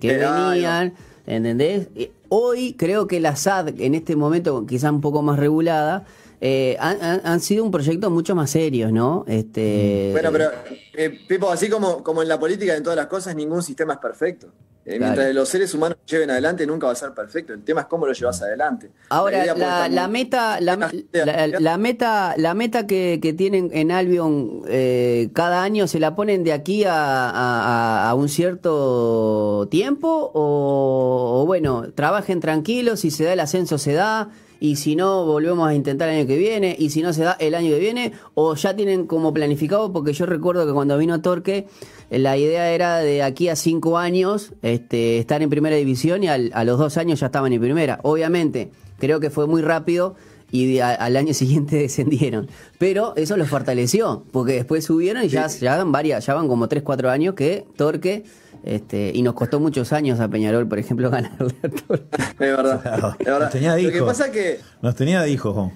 que 0.00 0.16
venían 0.16 0.94
¿Entendés? 1.24 1.86
Eh, 1.94 2.10
Hoy 2.34 2.76
creo 2.78 3.06
que 3.08 3.20
la 3.20 3.36
SAD, 3.36 3.78
en 3.78 3.94
este 3.94 4.16
momento 4.16 4.64
quizá 4.66 4.90
un 4.90 5.02
poco 5.02 5.20
más 5.20 5.38
regulada, 5.38 6.06
eh, 6.44 6.76
han, 6.80 7.20
han- 7.24 7.40
sido 7.40 7.62
un 7.62 7.70
proyecto 7.70 8.10
mucho 8.10 8.34
más 8.34 8.50
serios, 8.50 8.90
¿no? 8.92 9.24
Este, 9.28 10.08
Bueno, 10.10 10.30
pero, 10.32 10.50
eh, 10.92 11.10
Pipo, 11.28 11.48
así 11.50 11.68
como, 11.70 12.02
como 12.02 12.20
en 12.20 12.28
la 12.28 12.38
política 12.40 12.74
en 12.76 12.82
todas 12.82 12.96
las 12.96 13.06
cosas, 13.06 13.36
ningún 13.36 13.62
sistema 13.62 13.92
es 13.94 13.98
perfecto. 14.00 14.48
Eh, 14.84 14.96
Claro. 14.98 15.12
Mientras 15.12 15.32
los 15.36 15.48
seres 15.48 15.72
humanos 15.74 15.96
lo 16.00 16.06
lleven 16.10 16.30
adelante, 16.32 16.66
nunca 16.66 16.86
va 16.88 16.92
a 16.92 16.96
ser 16.96 17.12
perfecto. 17.14 17.52
El 17.52 17.62
tema 17.62 17.82
es 17.82 17.86
cómo 17.86 18.04
lo 18.04 18.12
llevas 18.12 18.42
adelante. 18.42 18.90
Ahora, 19.10 19.46
la, 19.54 19.88
la 19.88 20.08
muy- 20.08 20.12
meta, 20.12 20.60
la, 20.60 20.76
la- 21.12 21.46
la 21.46 21.78
meta, 21.78 22.34
la 22.36 22.54
meta 22.54 22.84
que, 22.88 23.20
que 23.22 23.32
tienen 23.32 23.70
en 23.72 23.92
Albion 23.92 24.62
eh, 24.66 25.28
cada 25.34 25.62
año 25.62 25.86
se 25.86 26.00
la 26.00 26.16
ponen 26.16 26.42
de 26.42 26.52
aquí 26.52 26.82
a, 26.82 27.30
a- 27.30 28.10
a 28.10 28.14
un 28.16 28.28
cierto 28.28 29.68
tiempo 29.70 30.08
o, 30.34 31.42
o 31.42 31.46
bueno, 31.46 31.84
trabajen 31.94 32.40
tranquilos, 32.40 32.98
si 33.00 33.12
se 33.12 33.22
da 33.22 33.32
el 33.34 33.40
ascenso 33.40 33.78
se 33.78 33.92
da 33.92 34.30
y 34.64 34.76
si 34.76 34.94
no, 34.94 35.26
volvemos 35.26 35.66
a 35.68 35.74
intentar 35.74 36.08
el 36.08 36.18
año 36.20 36.26
que 36.28 36.36
viene, 36.38 36.76
y 36.78 36.90
si 36.90 37.02
no 37.02 37.12
se 37.12 37.24
da 37.24 37.32
el 37.40 37.56
año 37.56 37.70
que 37.70 37.80
viene, 37.80 38.12
o 38.34 38.54
ya 38.54 38.76
tienen 38.76 39.06
como 39.08 39.32
planificado, 39.34 39.92
porque 39.92 40.12
yo 40.12 40.24
recuerdo 40.24 40.64
que 40.66 40.72
cuando 40.72 40.96
vino 40.96 41.20
Torque, 41.20 41.66
la 42.10 42.36
idea 42.36 42.70
era 42.70 42.98
de 42.98 43.24
aquí 43.24 43.48
a 43.48 43.56
cinco 43.56 43.98
años 43.98 44.52
este, 44.62 45.18
estar 45.18 45.42
en 45.42 45.50
primera 45.50 45.74
división 45.74 46.22
y 46.22 46.28
al- 46.28 46.52
a 46.54 46.62
los 46.62 46.78
dos 46.78 46.96
años 46.96 47.18
ya 47.18 47.26
estaban 47.26 47.52
en 47.52 47.60
primera. 47.60 47.98
Obviamente, 48.04 48.70
creo 48.98 49.18
que 49.18 49.30
fue 49.30 49.48
muy 49.48 49.62
rápido 49.62 50.14
y 50.52 50.78
a- 50.78 50.90
al 50.94 51.16
año 51.16 51.34
siguiente 51.42 51.76
descendieron. 51.76 52.48
Pero 52.78 53.14
eso 53.16 53.36
los 53.36 53.48
fortaleció, 53.48 54.22
porque 54.30 54.52
después 54.52 54.84
subieron 54.84 55.24
y 55.24 55.28
ya, 55.28 55.48
ya 55.48 55.76
van 55.76 55.90
varias, 55.90 56.24
ya 56.26 56.34
van 56.34 56.46
como 56.46 56.68
3, 56.68 56.82
4 56.84 57.10
años 57.10 57.34
que 57.34 57.64
Torque, 57.76 58.22
este, 58.64 59.10
y 59.14 59.22
nos 59.22 59.34
costó 59.34 59.58
muchos 59.60 59.92
años 59.92 60.20
a 60.20 60.28
Peñarol, 60.28 60.66
por 60.68 60.78
ejemplo, 60.78 61.10
ganarle 61.10 61.54
a 61.62 61.68
Torque. 61.68 62.06
Es 62.16 62.38
verdad. 62.38 62.80
Claro, 62.82 63.16
es 63.18 63.26
verdad. 63.26 63.50
tenía 63.50 63.76
Lo 63.76 63.90
que 63.90 63.96
hijos. 63.96 64.08
pasa 64.08 64.26
es 64.26 64.32
que, 64.32 64.52
es 64.52 64.60
Nos 64.82 64.94
tenía 64.94 65.22
de 65.22 65.30
hijos, 65.30 65.54
jo. 65.54 65.72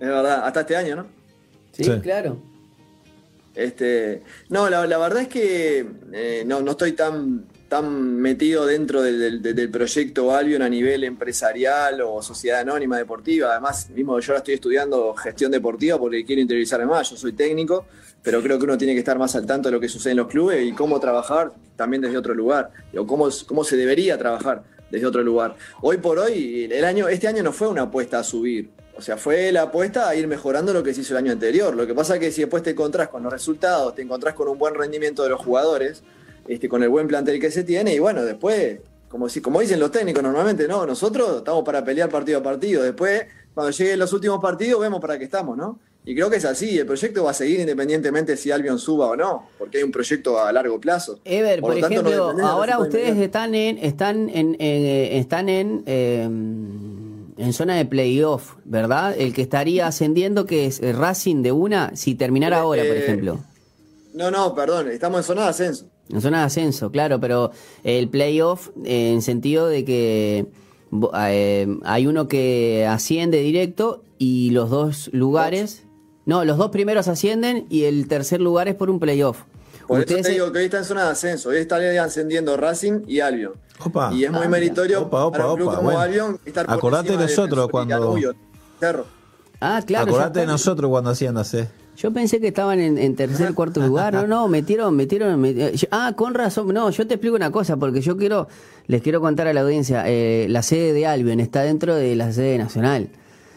verdad, 0.00 0.46
hasta 0.46 0.60
este 0.60 0.76
año, 0.76 0.96
¿no? 0.96 1.06
Sí, 1.72 1.84
Sí. 1.84 1.90
claro. 2.02 2.38
Este, 3.54 4.22
no, 4.48 4.70
la, 4.70 4.86
la 4.86 4.96
verdad 4.98 5.22
es 5.22 5.28
que 5.28 5.86
eh, 6.12 6.42
no, 6.46 6.62
no 6.62 6.70
estoy 6.70 6.92
tan, 6.92 7.44
tan 7.68 8.16
metido 8.16 8.64
dentro 8.64 9.02
del, 9.02 9.42
del- 9.42 9.54
del 9.54 9.70
proyecto 9.70 10.34
Albion 10.34 10.62
a 10.62 10.70
nivel 10.70 11.04
empresarial 11.04 12.00
o 12.00 12.22
sociedad 12.22 12.60
anónima 12.60 12.96
deportiva. 12.96 13.50
Además, 13.52 13.90
mismo 13.90 14.18
yo 14.20 14.32
ahora 14.32 14.38
estoy 14.38 14.54
estudiando 14.54 15.12
gestión 15.14 15.52
deportiva 15.52 15.98
porque 15.98 16.24
quiero 16.24 16.40
interiorizarme 16.40 16.86
más. 16.86 17.10
Yo 17.10 17.16
soy 17.16 17.32
técnico, 17.34 17.84
pero 18.22 18.42
creo 18.42 18.58
que 18.58 18.64
uno 18.64 18.78
tiene 18.78 18.94
que 18.94 19.00
estar 19.00 19.18
más 19.18 19.34
al 19.34 19.46
tanto 19.46 19.68
de 19.68 19.72
lo 19.72 19.80
que 19.80 19.88
sucede 19.88 20.12
en 20.12 20.18
los 20.18 20.28
clubes 20.28 20.64
y 20.64 20.72
cómo 20.72 21.00
trabajar 21.00 21.52
también 21.76 22.02
desde 22.02 22.16
otro 22.16 22.34
lugar, 22.34 22.70
o 22.96 23.06
cómo, 23.06 23.28
cómo 23.46 23.64
se 23.64 23.76
debería 23.76 24.16
trabajar 24.18 24.62
desde 24.90 25.06
otro 25.06 25.22
lugar. 25.22 25.56
Hoy 25.80 25.96
por 25.96 26.18
hoy, 26.18 26.68
el 26.70 26.84
año, 26.84 27.08
este 27.08 27.26
año 27.26 27.42
no 27.42 27.52
fue 27.52 27.68
una 27.68 27.82
apuesta 27.82 28.18
a 28.18 28.24
subir. 28.24 28.70
O 28.94 29.00
sea, 29.00 29.16
fue 29.16 29.50
la 29.50 29.62
apuesta 29.62 30.08
a 30.08 30.14
ir 30.14 30.28
mejorando 30.28 30.72
lo 30.72 30.82
que 30.82 30.92
se 30.92 31.00
hizo 31.00 31.14
el 31.14 31.24
año 31.24 31.32
anterior. 31.32 31.74
Lo 31.74 31.86
que 31.86 31.94
pasa 31.94 32.14
es 32.14 32.20
que 32.20 32.30
si 32.30 32.42
después 32.42 32.62
te 32.62 32.70
encontrás 32.70 33.08
con 33.08 33.22
los 33.22 33.32
resultados, 33.32 33.94
te 33.94 34.02
encontrás 34.02 34.34
con 34.34 34.48
un 34.48 34.58
buen 34.58 34.74
rendimiento 34.74 35.22
de 35.22 35.30
los 35.30 35.40
jugadores, 35.40 36.02
este, 36.46 36.68
con 36.68 36.82
el 36.82 36.90
buen 36.90 37.08
plantel 37.08 37.40
que 37.40 37.50
se 37.50 37.64
tiene, 37.64 37.94
y 37.94 37.98
bueno, 37.98 38.22
después, 38.22 38.80
como, 39.08 39.28
si, 39.30 39.40
como 39.40 39.60
dicen 39.60 39.80
los 39.80 39.90
técnicos 39.90 40.22
normalmente, 40.22 40.68
no, 40.68 40.84
nosotros 40.86 41.38
estamos 41.38 41.64
para 41.64 41.82
pelear 41.82 42.10
partido 42.10 42.40
a 42.40 42.42
partido. 42.42 42.82
Después, 42.82 43.24
cuando 43.54 43.70
lleguen 43.70 43.98
los 43.98 44.12
últimos 44.12 44.40
partidos, 44.40 44.80
vemos 44.80 45.00
para 45.00 45.18
qué 45.18 45.24
estamos, 45.24 45.56
¿no? 45.56 45.80
Y 46.04 46.16
creo 46.16 46.28
que 46.28 46.36
es 46.36 46.44
así, 46.44 46.78
el 46.78 46.86
proyecto 46.86 47.22
va 47.22 47.30
a 47.30 47.34
seguir 47.34 47.60
independientemente 47.60 48.36
si 48.36 48.50
Albion 48.50 48.78
suba 48.78 49.06
o 49.06 49.16
no, 49.16 49.48
porque 49.56 49.78
hay 49.78 49.84
un 49.84 49.92
proyecto 49.92 50.40
a 50.40 50.52
largo 50.52 50.80
plazo. 50.80 51.20
Ever, 51.24 51.60
por, 51.60 51.78
tanto, 51.78 51.88
no 51.88 52.08
ejemplo, 52.08 52.10
dependés 52.10 52.36
del 52.36 52.46
ahora 52.46 52.78
ustedes 52.80 53.16
están 53.18 53.54
en 53.54 53.78
están 53.78 54.28
en, 54.28 54.56
eh, 54.58 55.18
están 55.18 55.48
en 55.48 55.84
eh, 55.86 56.24
en 56.24 57.52
zona 57.52 57.76
de 57.76 57.86
playoff, 57.86 58.54
¿verdad? 58.64 59.14
El 59.16 59.32
que 59.32 59.42
estaría 59.42 59.86
ascendiendo 59.86 60.44
que 60.44 60.66
es 60.66 60.80
eh, 60.80 60.92
Racing 60.92 61.42
de 61.42 61.52
una 61.52 61.94
si 61.94 62.16
terminara 62.16 62.56
Eh, 62.56 62.60
ahora, 62.60 62.82
por 62.82 62.96
ejemplo. 62.96 63.38
No, 64.14 64.30
no, 64.30 64.54
perdón, 64.56 64.90
estamos 64.90 65.20
en 65.20 65.24
zona 65.24 65.42
de 65.42 65.48
ascenso. 65.48 65.86
En 66.10 66.20
zona 66.20 66.40
de 66.40 66.44
ascenso, 66.46 66.90
claro, 66.90 67.20
pero 67.20 67.52
el 67.84 68.08
playoff 68.08 68.70
en 68.84 69.22
sentido 69.22 69.68
de 69.68 69.84
que 69.84 70.46
hay 71.84 72.06
uno 72.06 72.28
que 72.28 72.86
asciende 72.86 73.38
directo 73.38 74.02
y 74.18 74.50
los 74.50 74.68
dos 74.68 75.08
lugares, 75.12 75.84
no, 76.26 76.44
los 76.44 76.56
dos 76.58 76.70
primeros 76.70 77.08
ascienden 77.08 77.66
y 77.68 77.84
el 77.84 78.06
tercer 78.08 78.40
lugar 78.40 78.68
es 78.68 78.74
por 78.74 78.90
un 78.90 78.98
playoff. 79.00 79.38
Por 79.86 79.98
eso 79.98 80.02
Ustedes 80.06 80.22
te 80.26 80.32
digo 80.32 80.52
que 80.52 80.60
hoy 80.60 80.64
está 80.66 80.78
en 80.78 80.84
zona 80.84 81.04
de 81.04 81.10
ascenso. 81.10 81.48
Hoy 81.48 81.56
estaría 81.56 82.02
ascendiendo 82.02 82.56
Racing 82.56 83.00
y 83.08 83.20
Albion. 83.20 83.52
Opa. 83.84 84.12
Y 84.14 84.24
es 84.24 84.30
muy 84.30 84.44
Ah, 84.44 84.48
meritorio 84.48 85.02
Opa, 85.02 85.24
opa, 85.26 85.38
para 85.38 85.50
un 85.50 85.56
club 85.56 85.68
opa, 85.68 85.76
como 85.76 85.86
bueno. 85.88 86.00
Albion 86.00 86.38
estar 86.46 86.66
por 86.66 86.74
Acordate 86.74 87.10
de 87.12 87.16
nosotros 87.18 87.66
Defensor 87.66 87.68
y 87.68 87.70
cuando- 87.70 88.18
Cerro. 88.80 89.06
Ah, 89.60 89.82
claro. 89.86 90.06
Acordate 90.06 90.40
de 90.40 90.46
nosotros 90.46 90.88
cuando 90.90 91.10
hacían 91.10 91.36
hacer. 91.36 91.68
Yo 91.96 92.10
pensé 92.12 92.40
que 92.40 92.48
estaban 92.48 92.80
en, 92.80 92.96
en 92.96 93.14
tercer, 93.16 93.52
cuarto 93.54 93.80
lugar. 93.80 94.14
No, 94.14 94.26
no, 94.26 94.48
metieron, 94.48 94.94
metieron. 94.96 95.40
met- 95.42 95.56
eh, 95.58 95.88
ah, 95.90 96.12
con 96.16 96.34
razón. 96.34 96.68
No, 96.72 96.88
yo 96.90 97.06
te 97.06 97.14
explico 97.14 97.36
una 97.36 97.50
cosa, 97.50 97.76
porque 97.76 98.00
yo 98.00 98.16
quiero, 98.16 98.48
les 98.86 99.02
quiero 99.02 99.20
contar 99.20 99.46
a 99.48 99.52
la 99.52 99.60
audiencia. 99.60 100.04
eh, 100.06 100.46
la 100.48 100.62
sede 100.62 100.92
de 100.92 101.06
Albion 101.06 101.38
está 101.40 101.62
dentro 101.62 101.94
de 101.94 102.14
la 102.16 102.32
sede 102.32 102.56
nacional. 102.58 103.08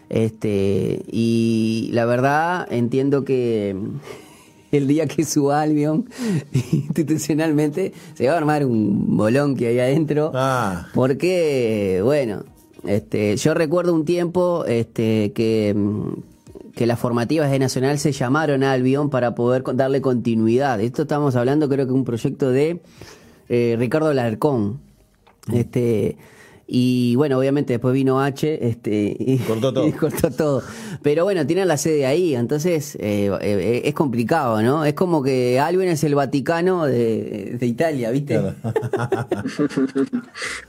Este, 0.09 1.03
y 1.11 1.89
la 1.93 2.05
verdad, 2.05 2.67
entiendo 2.71 3.25
que 3.25 3.75
el 4.71 4.87
día 4.87 5.07
que 5.07 5.23
suba 5.25 5.61
Albion, 5.61 6.09
institucionalmente, 6.71 7.93
se 8.13 8.27
va 8.27 8.33
a 8.33 8.37
armar 8.37 8.65
un 8.65 9.17
bolón 9.17 9.55
que 9.55 9.67
hay 9.67 9.79
adentro. 9.79 10.31
Ah. 10.33 10.87
Porque, 10.93 12.01
bueno, 12.03 12.43
este, 12.85 13.37
yo 13.37 13.53
recuerdo 13.53 13.93
un 13.93 14.05
tiempo 14.05 14.65
este, 14.65 15.31
que, 15.33 15.75
que 16.75 16.85
las 16.85 16.99
formativas 16.99 17.49
de 17.51 17.59
Nacional 17.59 17.99
se 17.99 18.11
llamaron 18.11 18.63
a 18.63 18.73
Albion 18.73 19.09
para 19.09 19.35
poder 19.35 19.63
darle 19.73 20.01
continuidad. 20.01 20.79
Esto 20.81 21.03
estamos 21.03 21.35
hablando, 21.35 21.69
creo 21.69 21.87
que 21.87 21.93
un 21.93 22.05
proyecto 22.05 22.51
de 22.51 22.81
eh, 23.49 23.75
Ricardo 23.77 24.13
Larcón. 24.13 24.79
Este, 25.53 26.17
y 26.67 27.15
bueno, 27.15 27.37
obviamente 27.37 27.73
después 27.73 27.93
vino 27.93 28.19
H 28.21 28.67
este, 28.67 29.15
y 29.19 29.37
Cortó 29.39 29.71
todo. 29.73 29.87
y 29.87 29.91
cortó 29.91 30.31
todo. 30.31 30.63
Pero 31.03 31.23
bueno, 31.23 31.45
tienen 31.45 31.67
la 31.67 31.77
sede 31.77 32.05
ahí, 32.05 32.35
entonces 32.35 32.95
eh, 32.99 33.29
eh, 33.41 33.81
es 33.85 33.93
complicado, 33.93 34.61
¿no? 34.61 34.83
Es 34.85 34.93
como 34.95 35.21
que 35.21 35.59
Albion 35.59 35.89
es 35.89 36.03
el 36.03 36.15
Vaticano 36.15 36.85
de, 36.85 37.57
de 37.59 37.65
Italia, 37.67 38.09
¿viste? 38.11 38.39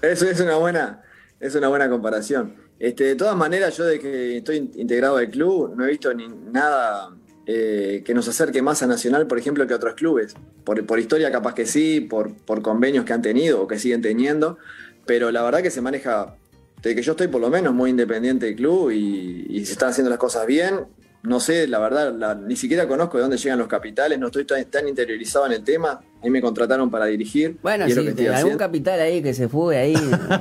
Eso 0.03 0.27
es 0.29 0.41
una 0.41 0.57
buena, 0.57 1.03
es 1.41 1.55
una 1.55 1.69
buena 1.69 1.89
comparación. 1.89 2.55
Este, 2.79 3.05
de 3.05 3.15
todas 3.17 3.37
maneras, 3.37 3.77
yo 3.77 3.85
de 3.85 3.99
que 3.99 4.39
estoy 4.39 4.57
in- 4.59 4.71
integrado 4.77 5.17
al 5.17 5.31
club, 5.31 5.75
no 5.77 5.85
he 5.87 5.91
visto 5.91 6.13
ni 6.13 6.29
nada 6.29 7.11
eh, 7.47 8.03
que 8.05 8.13
nos 8.13 8.29
acerque 8.29 8.61
más 8.61 8.83
a 8.83 8.87
Nacional, 8.87 9.27
por 9.27 9.39
ejemplo, 9.39 9.67
que 9.67 9.73
a 9.73 9.77
otros 9.77 9.95
clubes. 9.95 10.35
Por, 10.65 10.85
por 10.85 10.99
historia 10.99 11.31
capaz 11.31 11.55
que 11.55 11.65
sí, 11.65 12.01
por, 12.03 12.35
por 12.35 12.61
convenios 12.61 13.05
que 13.05 13.13
han 13.13 13.23
tenido 13.23 13.63
o 13.63 13.67
que 13.67 13.79
siguen 13.79 14.03
teniendo, 14.03 14.59
pero 15.07 15.31
la 15.31 15.43
verdad 15.43 15.63
que 15.63 15.71
se 15.71 15.81
maneja, 15.81 16.35
de 16.83 16.95
que 16.95 17.03
yo 17.03 17.13
estoy 17.13 17.29
por 17.29 17.41
lo 17.41 17.49
menos 17.49 17.73
muy 17.75 17.91
independiente 17.91 18.47
del 18.47 18.57
club 18.57 18.91
y, 18.91 19.47
y 19.49 19.65
se 19.65 19.73
están 19.73 19.91
haciendo 19.91 20.11
las 20.11 20.19
cosas 20.19 20.47
bien. 20.47 20.81
No 21.23 21.41
sé, 21.41 21.67
la 21.67 21.81
verdad, 21.81 22.15
la- 22.17 22.37
ni 22.37 22.55
siquiera 22.55 22.87
conozco 22.87 23.17
de 23.17 23.23
dónde 23.23 23.37
llegan 23.37 23.59
los 23.59 23.67
capitales, 23.67 24.17
no 24.19 24.27
estoy 24.27 24.45
tan, 24.45 24.65
tan 24.67 24.87
interiorizado 24.87 25.47
en 25.47 25.53
el 25.53 25.65
tema. 25.65 25.91
A 25.91 26.25
mí 26.25 26.31
me 26.31 26.41
contrataron 26.41 26.89
para 26.89 27.07
dirigir. 27.07 27.57
Bueno, 27.63 27.85
sí, 27.87 27.91
estoy 27.93 28.27
algún 28.27 28.35
haciendo. 28.35 28.59
capital 28.59 29.01
ahí 29.01 29.21
que 29.23 29.35
se 29.35 29.49
fue 29.49 29.77
ahí, 29.77 29.97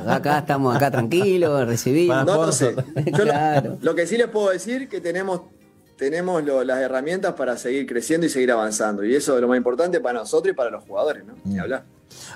acá 0.08 0.40
estamos 0.40 0.76
acá 0.76 0.92
tranquilos, 0.92 1.66
recibimos. 1.68 2.24
No, 2.26 2.46
no 2.46 2.52
sé. 2.52 2.76
Yo 3.18 3.26
lo- 3.26 3.32
Claro. 3.32 3.78
lo, 3.82 3.96
que 3.96 4.06
sí 4.06 4.16
les 4.18 4.28
puedo 4.28 4.52
decir 4.52 4.88
que 4.88 5.02
tenemos, 5.02 5.42
tenemos 5.98 6.44
lo- 6.44 6.64
las 6.64 6.80
herramientas 6.80 7.34
para 7.34 7.58
seguir 7.58 7.88
creciendo 7.88 8.28
y 8.28 8.30
seguir 8.30 8.52
avanzando. 8.52 9.04
Y 9.04 9.16
eso 9.16 9.34
es 9.36 9.42
lo 9.42 9.48
más 9.48 9.58
importante 9.58 10.00
para 10.02 10.20
nosotros 10.20 10.54
y 10.54 10.56
para 10.56 10.70
los 10.70 10.84
jugadores, 10.84 11.24
¿no? 11.26 11.34
Ni 11.46 11.58
hablar. 11.58 11.84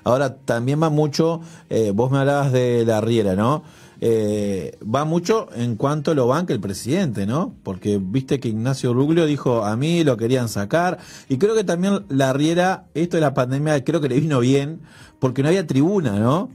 Ahora, 0.04 0.38
también 0.38 0.82
va 0.82 0.90
mucho, 0.90 1.42
eh, 1.70 1.92
vos 1.94 2.12
me 2.12 2.20
hablabas 2.20 2.52
de 2.52 2.86
la 2.86 3.02
Riera, 3.02 3.36
¿no? 3.36 3.64
Eh, 4.02 4.78
va 4.84 5.04
mucho 5.04 5.50
en 5.56 5.76
cuanto 5.76 6.14
lo 6.14 6.28
banca 6.28 6.54
el 6.54 6.62
presidente, 6.62 7.26
¿no? 7.26 7.54
Porque 7.64 8.00
viste 8.02 8.40
que 8.40 8.48
Ignacio 8.48 8.94
Ruglio 8.94 9.26
dijo, 9.26 9.66
a 9.66 9.76
mí 9.76 10.04
lo 10.04 10.16
querían 10.16 10.48
sacar, 10.48 11.00
y 11.28 11.38
creo 11.38 11.54
que 11.56 11.64
también 11.64 12.06
la 12.08 12.32
Riera, 12.32 12.86
esto 12.94 13.18
de 13.18 13.22
la 13.22 13.34
pandemia, 13.34 13.84
creo 13.84 14.00
que 14.00 14.10
le 14.10 14.20
vino 14.20 14.40
bien, 14.40 14.82
porque 15.20 15.44
no 15.44 15.50
había 15.50 15.68
tribuna, 15.68 16.18
¿no? 16.20 16.50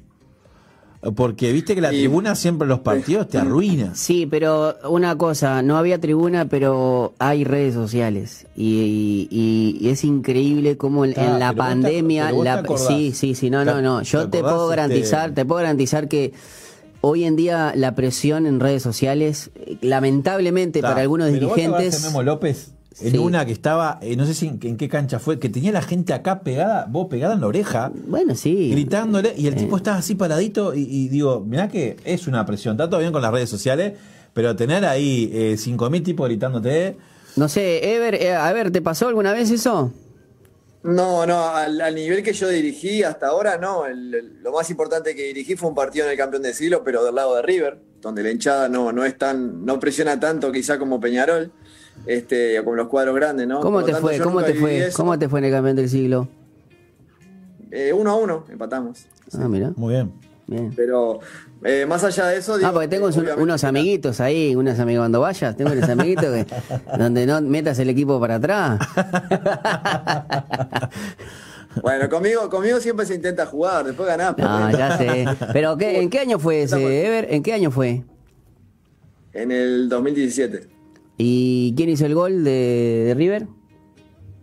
Porque 1.14 1.52
viste 1.52 1.74
que 1.74 1.80
la 1.80 1.90
tribuna 1.90 2.34
siempre 2.34 2.66
los 2.66 2.80
partidos 2.80 3.28
te 3.28 3.38
arruina. 3.38 3.92
Sí, 3.94 4.26
pero 4.26 4.74
una 4.88 5.16
cosa, 5.18 5.60
no 5.62 5.76
había 5.76 6.00
tribuna, 6.00 6.46
pero 6.46 7.12
hay 7.18 7.44
redes 7.44 7.74
sociales. 7.74 8.46
Y, 8.56 9.28
y- 9.30 9.76
y 9.80 9.88
es 9.90 10.04
increíble 10.04 10.76
cómo 10.76 11.04
en, 11.04 11.14
Ah, 11.16 11.24
en 11.26 11.38
la 11.40 11.50
te- 11.50 11.56
pandemia... 11.56 12.32
la- 12.32 12.62
te 12.62 12.78
sí, 12.78 13.12
sí, 13.12 13.34
sí, 13.34 13.50
no, 13.50 13.64
no, 13.64 13.82
no. 13.82 13.98
¿Te 14.00 14.04
Yo 14.06 14.28
te 14.30 14.40
puedo 14.40 14.64
este- 14.70 14.76
garantizar, 14.76 15.32
te 15.32 15.44
puedo 15.44 15.58
garantizar 15.58 16.08
que 16.08 16.32
hoy 17.00 17.24
en 17.24 17.36
día 17.36 17.72
la 17.76 17.94
presión 17.94 18.46
en 18.46 18.60
redes 18.60 18.82
sociales, 18.82 19.50
eh, 19.56 19.76
lamentablemente 19.82 20.80
para 20.80 21.02
algunos 21.02 21.30
pero 21.30 21.46
vos 21.48 21.54
te 21.56 21.60
dirigentes... 21.62 22.02
de 22.02 22.08
Memo 22.08 22.22
López 22.22 22.70
en 23.00 23.11
Sí. 23.12 23.18
una 23.18 23.44
que 23.44 23.52
estaba, 23.52 23.98
eh, 24.02 24.16
no 24.16 24.24
sé 24.26 24.35
si 24.35 24.46
en, 24.48 24.59
en 24.62 24.76
qué 24.76 24.88
cancha 24.88 25.18
fue, 25.18 25.38
que 25.38 25.48
tenía 25.48 25.72
la 25.72 25.83
gente 25.83 26.12
acá 26.12 26.40
pegada, 26.40 26.87
vos 26.88 27.09
pegada 27.11 27.35
en 27.35 27.40
la 27.40 27.46
oreja, 27.48 27.90
Bueno, 28.07 28.35
sí. 28.35 28.70
gritándole, 28.70 29.35
y 29.37 29.46
el 29.46 29.54
Eh. 29.54 29.57
tipo 29.57 29.76
estaba 29.76 29.96
así 29.98 30.14
paradito, 30.14 30.74
y, 30.74 30.83
y 30.88 31.09
digo, 31.09 31.40
mirá 31.40 31.68
que 31.68 31.96
es 32.04 32.26
una 32.26 32.44
presión, 32.46 32.74
está 32.74 32.88
todo 32.88 33.00
bien 33.00 33.12
con 33.12 33.22
las 33.22 33.33
redes 33.33 33.50
sociales, 33.50 33.94
pero 34.33 34.54
tener 34.57 34.85
ahí 34.85 35.30
eh, 35.33 35.57
5.000 35.59 36.02
tipos 36.02 36.28
gritándote, 36.28 36.96
No 37.37 37.48
sé, 37.48 37.94
Ever, 37.96 38.14
eh, 38.14 38.33
a 38.35 38.52
ver, 38.52 38.70
¿te 38.70 38.80
pasó 38.80 39.09
alguna 39.09 39.33
vez 39.33 39.50
eso? 39.50 39.92
No, 40.85 41.24
no, 41.26 41.48
al, 41.48 41.80
al 41.80 41.94
nivel 41.94 42.22
que 42.22 42.33
yo 42.35 42.48
dirigí 42.48 43.02
hasta 43.02 43.28
ahora, 43.28 43.57
no. 43.57 43.87
El- 43.87 44.14
el- 44.14 44.42
lo 44.42 44.52
más 44.52 44.68
importante 44.70 45.14
que 45.16 45.22
dirigí 45.28 45.57
fue 45.57 45.70
un 45.70 45.74
partido 45.74 46.04
en 46.04 46.12
el 46.12 46.18
campeón 46.18 46.42
del 46.42 46.52
siglo, 46.54 46.85
pero 46.85 47.02
del 47.02 47.14
lado 47.14 47.35
de 47.37 47.42
River, 47.42 47.78
donde 48.02 48.22
la 48.22 48.30
hinchada 48.30 48.68
no, 48.68 48.92
no 48.92 49.02
es 49.04 49.16
tan, 49.16 49.64
no 49.64 49.80
presiona 49.80 50.20
tanto 50.20 50.52
quizá 50.52 50.78
como 50.78 51.00
Peñarol, 51.00 51.50
este, 52.07 52.62
como 52.62 52.76
los 52.76 52.88
cuadros 52.88 53.14
grandes, 53.14 53.46
¿no? 53.46 53.61
¿Cómo 53.61 53.78
Por 53.78 53.87
te 53.87 53.92
tanto, 53.92 54.07
fue? 54.07 54.18
¿Cómo 54.18 54.42
te 54.42 54.54
fue? 54.54 54.87
eso. 54.87 54.96
¿Cómo 54.96 55.18
te 55.18 55.28
fue 55.28 55.40
en 55.40 55.46
el 55.46 55.52
campeón 55.52 55.76
del 55.76 55.88
siglo? 55.88 56.28
Eh, 57.70 57.92
uno 57.92 58.11
a 58.11 58.16
uno, 58.16 58.44
empatamos. 58.50 59.07
Ah, 59.37 59.48
mira. 59.48 59.72
muy 59.76 59.94
bien. 59.94 60.12
bien. 60.46 60.72
Pero 60.76 61.20
eh, 61.64 61.87
más 61.87 62.04
allá 62.04 62.26
de 62.26 62.38
eso. 62.38 62.54
Ah, 62.54 62.59
digo, 62.59 62.72
porque 62.72 62.88
tengo 62.88 63.09
unos 63.38 63.64
amiguitos 63.64 64.20
ahí, 64.20 64.54
unos 64.54 64.78
amigos 64.78 65.02
cuando 65.02 65.20
vayas, 65.20 65.57
tengo 65.57 65.72
unos 65.72 65.88
amiguitos 65.88 66.24
que 66.26 66.46
donde 66.98 67.26
no 67.26 67.40
metas 67.40 67.78
el 67.78 67.88
equipo 67.88 68.20
para 68.20 68.37
atrás. 68.37 68.78
Bueno, 71.83 72.09
conmigo, 72.09 72.48
conmigo 72.48 72.78
siempre 72.80 73.04
se 73.07 73.14
intenta 73.14 73.46
jugar, 73.46 73.85
después 73.85 74.09
ganás. 74.09 74.37
No, 74.38 74.68
perdés. 74.68 74.78
ya 74.78 74.96
sé. 74.96 75.26
Pero 75.52 75.76
¿qué, 75.76 76.00
¿en 76.02 76.11
qué 76.11 76.20
año 76.20 76.38
fue 76.38 76.62
ese, 76.62 77.07
Ever? 77.07 77.26
¿En 77.33 77.42
qué 77.42 77.52
año 77.52 77.70
fue? 77.70 78.04
En 79.33 79.50
el 79.50 79.88
2017. 79.88 80.68
¿Y 81.16 81.74
quién 81.77 81.88
hizo 81.90 82.07
el 82.07 82.14
gol 82.14 82.44
de, 82.44 83.05
de 83.07 83.14
River? 83.14 83.46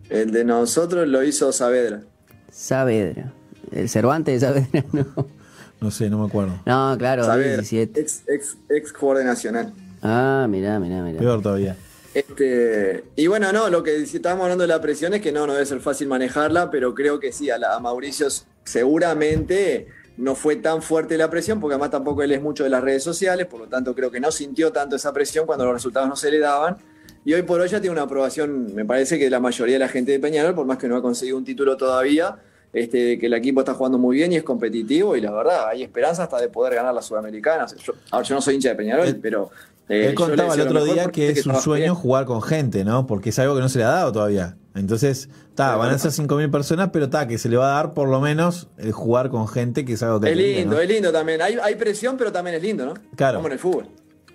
El 0.08 0.30
de 0.32 0.44
nosotros 0.44 1.06
lo 1.08 1.22
hizo 1.22 1.52
Saavedra. 1.52 2.02
Saavedra. 2.50 3.32
¿El 3.70 3.88
Cervantes 3.88 4.40
de 4.40 4.46
Saavedra? 4.46 4.84
No. 4.92 5.42
No 5.80 5.90
sé, 5.90 6.08
no 6.08 6.18
me 6.20 6.26
acuerdo. 6.28 6.52
No, 6.64 6.94
claro, 6.96 7.24
Saavedra, 7.24 7.56
2017. 7.56 8.00
ex, 8.00 8.22
ex, 8.28 8.56
ex 8.70 8.92
jugador 8.92 9.18
de 9.24 9.24
Nacional. 9.24 9.72
Ah, 10.00 10.46
mirá, 10.48 10.78
mirá, 10.78 11.02
mirá. 11.02 11.18
Peor 11.18 11.42
todavía. 11.42 11.76
Este, 12.14 13.02
y 13.16 13.26
bueno, 13.26 13.52
no, 13.52 13.68
lo 13.68 13.82
que 13.82 13.96
estábamos 14.02 14.44
hablando 14.44 14.62
de 14.62 14.68
la 14.68 14.80
presión 14.80 15.12
es 15.14 15.20
que 15.22 15.32
no, 15.32 15.44
no 15.46 15.54
debe 15.54 15.66
ser 15.66 15.80
fácil 15.80 16.06
manejarla, 16.06 16.70
pero 16.70 16.94
creo 16.94 17.18
que 17.18 17.32
sí, 17.32 17.50
a, 17.50 17.58
la- 17.58 17.74
a 17.74 17.80
Mauricio 17.80 18.28
seguramente 18.64 19.88
no 20.16 20.34
fue 20.34 20.56
tan 20.56 20.82
fuerte 20.82 21.16
la 21.16 21.30
presión, 21.30 21.58
porque 21.60 21.74
además 21.74 21.90
tampoco 21.90 22.22
él 22.22 22.32
es 22.32 22.42
mucho 22.42 22.64
de 22.64 22.70
las 22.70 22.82
redes 22.82 23.02
sociales, 23.02 23.46
por 23.46 23.60
lo 23.60 23.66
tanto 23.66 23.94
creo 23.94 24.10
que 24.10 24.20
no 24.20 24.30
sintió 24.30 24.70
tanto 24.72 24.96
esa 24.96 25.12
presión 25.12 25.46
cuando 25.46 25.64
los 25.64 25.74
resultados 25.74 26.08
no 26.08 26.16
se 26.16 26.30
le 26.30 26.38
daban. 26.38 26.76
Y 27.24 27.34
hoy 27.34 27.42
por 27.42 27.60
hoy 27.60 27.68
ya 27.68 27.80
tiene 27.80 27.92
una 27.92 28.02
aprobación, 28.02 28.74
me 28.74 28.84
parece 28.84 29.18
que 29.18 29.30
la 29.30 29.38
mayoría 29.40 29.74
de 29.76 29.78
la 29.78 29.88
gente 29.88 30.12
de 30.12 30.18
Peñarol, 30.18 30.54
por 30.54 30.66
más 30.66 30.78
que 30.78 30.88
no 30.88 30.96
ha 30.96 31.02
conseguido 31.02 31.36
un 31.38 31.44
título 31.44 31.76
todavía, 31.76 32.36
este, 32.72 33.18
que 33.18 33.26
el 33.26 33.34
equipo 33.34 33.60
está 33.60 33.74
jugando 33.74 33.96
muy 33.98 34.16
bien 34.16 34.32
y 34.32 34.36
es 34.36 34.42
competitivo, 34.42 35.14
y 35.16 35.20
la 35.20 35.30
verdad, 35.30 35.68
hay 35.68 35.82
esperanza 35.82 36.24
hasta 36.24 36.40
de 36.40 36.48
poder 36.48 36.74
ganar 36.74 36.92
la 36.94 37.02
Sudamericana. 37.02 37.66
Yo, 37.84 37.92
ahora, 38.10 38.26
yo 38.26 38.34
no 38.34 38.40
soy 38.40 38.54
hincha 38.56 38.70
de 38.70 38.74
Peñarol, 38.74 39.06
Él- 39.06 39.18
pero... 39.20 39.50
eh, 39.88 40.02
Él 40.04 40.08
le 40.10 40.14
contaba 40.14 40.54
el 40.54 40.60
otro 40.62 40.84
día 40.84 41.06
que 41.10 41.30
es 41.30 41.46
un 41.46 41.54
sueño 41.56 41.82
bien. 41.84 41.94
jugar 41.94 42.24
con 42.24 42.42
gente, 42.42 42.82
¿no? 42.84 43.06
Porque 43.06 43.28
es 43.30 43.38
algo 43.38 43.54
que 43.54 43.60
no 43.60 43.68
se 43.68 43.78
le 43.78 43.84
ha 43.84 43.88
dado 43.90 44.10
todavía. 44.12 44.56
Entonces, 44.74 45.28
está, 45.50 45.76
van 45.76 45.90
a 45.90 45.98
ser 45.98 46.10
5.000 46.12 46.50
personas, 46.50 46.90
pero 46.92 47.04
está, 47.06 47.28
que 47.28 47.36
se 47.38 47.48
le 47.48 47.56
va 47.58 47.72
a 47.72 47.74
dar 47.76 47.92
por 47.94 48.08
lo 48.08 48.20
menos 48.20 48.68
el 48.78 48.92
jugar 48.92 49.28
con 49.28 49.46
gente, 49.48 49.84
que 49.84 49.92
es 49.94 50.02
algo 50.02 50.20
que 50.20 50.30
Es 50.30 50.36
lindo, 50.36 50.76
¿no? 50.76 50.80
es 50.80 50.88
lindo 50.88 51.12
también. 51.12 51.42
Hay, 51.42 51.58
hay 51.62 51.74
presión, 51.74 52.16
pero 52.16 52.32
también 52.32 52.56
es 52.56 52.62
lindo, 52.62 52.86
¿no? 52.86 52.94
Claro. 53.16 53.38
Como 53.38 53.48
en 53.48 53.52
el 53.52 53.58
fútbol. 53.58 53.88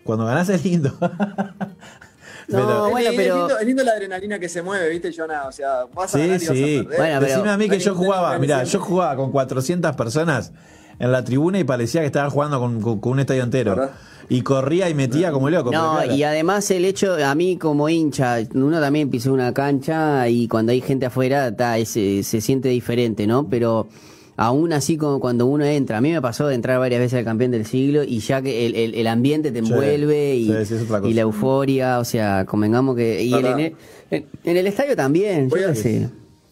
Cuando 0.04 0.26
ganás 0.26 0.48
es 0.50 0.64
lindo. 0.64 0.94
No, 2.50 2.86
Es 2.86 2.92
bueno, 2.92 3.10
lindo, 3.10 3.12
pero- 3.18 3.34
Es 3.36 3.40
lindo, 3.42 3.60
es 3.60 3.66
lindo 3.68 3.84
la 3.84 3.92
adrenalina 3.92 4.40
que 4.40 4.48
se 4.48 4.62
mueve, 4.62 4.88
¿viste, 4.90 5.12
Jonah? 5.14 5.48
O 5.48 5.52
sea, 5.52 5.84
vas 5.94 6.16
a 6.16 6.18
Sí, 6.18 6.24
ganar 6.28 6.42
y 6.42 6.46
vas 6.46 6.50
a 6.50 6.54
sí. 6.54 6.62
perder. 6.62 6.98
Bueno, 6.98 7.20
pero- 7.20 7.22
Decime 7.34 7.50
a 7.50 7.58
mí 7.58 7.70
que 7.70 7.80
yo 7.80 7.94
jugaba, 7.96 8.30
mira, 8.40 8.56
organización. 8.56 8.82
yo 8.82 8.86
jugaba 8.88 9.16
con 9.18 9.32
400 9.34 9.96
personas 9.98 10.54
en 11.00 11.12
la 11.12 11.24
tribuna 11.26 11.60
y 11.60 11.66
parecía 11.66 12.00
que 12.02 12.08
estaba 12.08 12.30
jugando 12.30 12.60
con, 12.62 12.80
con- 12.80 13.00
con 13.02 13.12
un 13.14 13.20
estadio 13.20 13.44
entero. 13.44 13.76
¿Verdad? 13.76 13.92
Y 14.30 14.42
corría 14.42 14.90
y 14.90 14.94
metía 14.94 15.32
como 15.32 15.50
loco. 15.50 15.72
No, 15.72 15.94
claro. 15.96 16.14
y 16.14 16.24
además 16.24 16.70
el 16.72 16.84
hecho, 16.86 17.16
a 17.26 17.34
mí 17.34 17.58
como 17.58 17.88
hincha, 17.88 18.40
uno 18.54 18.80
también 18.82 19.10
pisó 19.10 19.32
una 19.34 19.54
cancha 19.54 20.28
y 20.28 20.48
cuando 20.50 20.74
hay 20.74 20.82
gente 20.82 21.06
afuera 21.06 21.56
ta, 21.56 21.78
ese- 21.78 22.24
se 22.24 22.42
siente 22.42 22.68
diferente, 22.70 23.26
¿no? 23.26 23.48
Pero 23.48 23.88
aún 24.36 24.74
así 24.74 24.98
como 24.98 25.20
cuando 25.22 25.46
uno 25.46 25.64
entra, 25.66 25.98
a 25.98 26.02
mí 26.02 26.12
me 26.12 26.22
pasó 26.22 26.46
de 26.48 26.56
entrar 26.56 26.78
varias 26.78 27.00
veces 27.00 27.20
al 27.20 27.26
campeón 27.26 27.52
del 27.52 27.66
siglo 27.66 28.04
y 28.04 28.20
ya 28.20 28.42
que 28.42 28.66
el, 28.66 28.76
el- 28.76 28.96
el 28.96 29.08
ambiente 29.08 29.50
te 29.52 29.62
Sí, 29.64 29.68
envuelve 29.72 30.36
y, 30.36 30.48
sí, 30.66 31.14
la 31.14 31.22
euforia, 31.22 32.00
o 32.00 32.04
sea, 32.06 32.46
convengamos 32.46 32.96
que... 32.98 33.24
Y 33.24 33.34
el- 33.34 33.46
en, 33.46 33.60
el, 33.60 33.76
en- 34.44 34.58
el 34.58 34.68
estadio 34.68 34.96
también, 34.96 35.50
yo 35.50 35.70
a- 35.70 35.74
sé. 35.74 36.10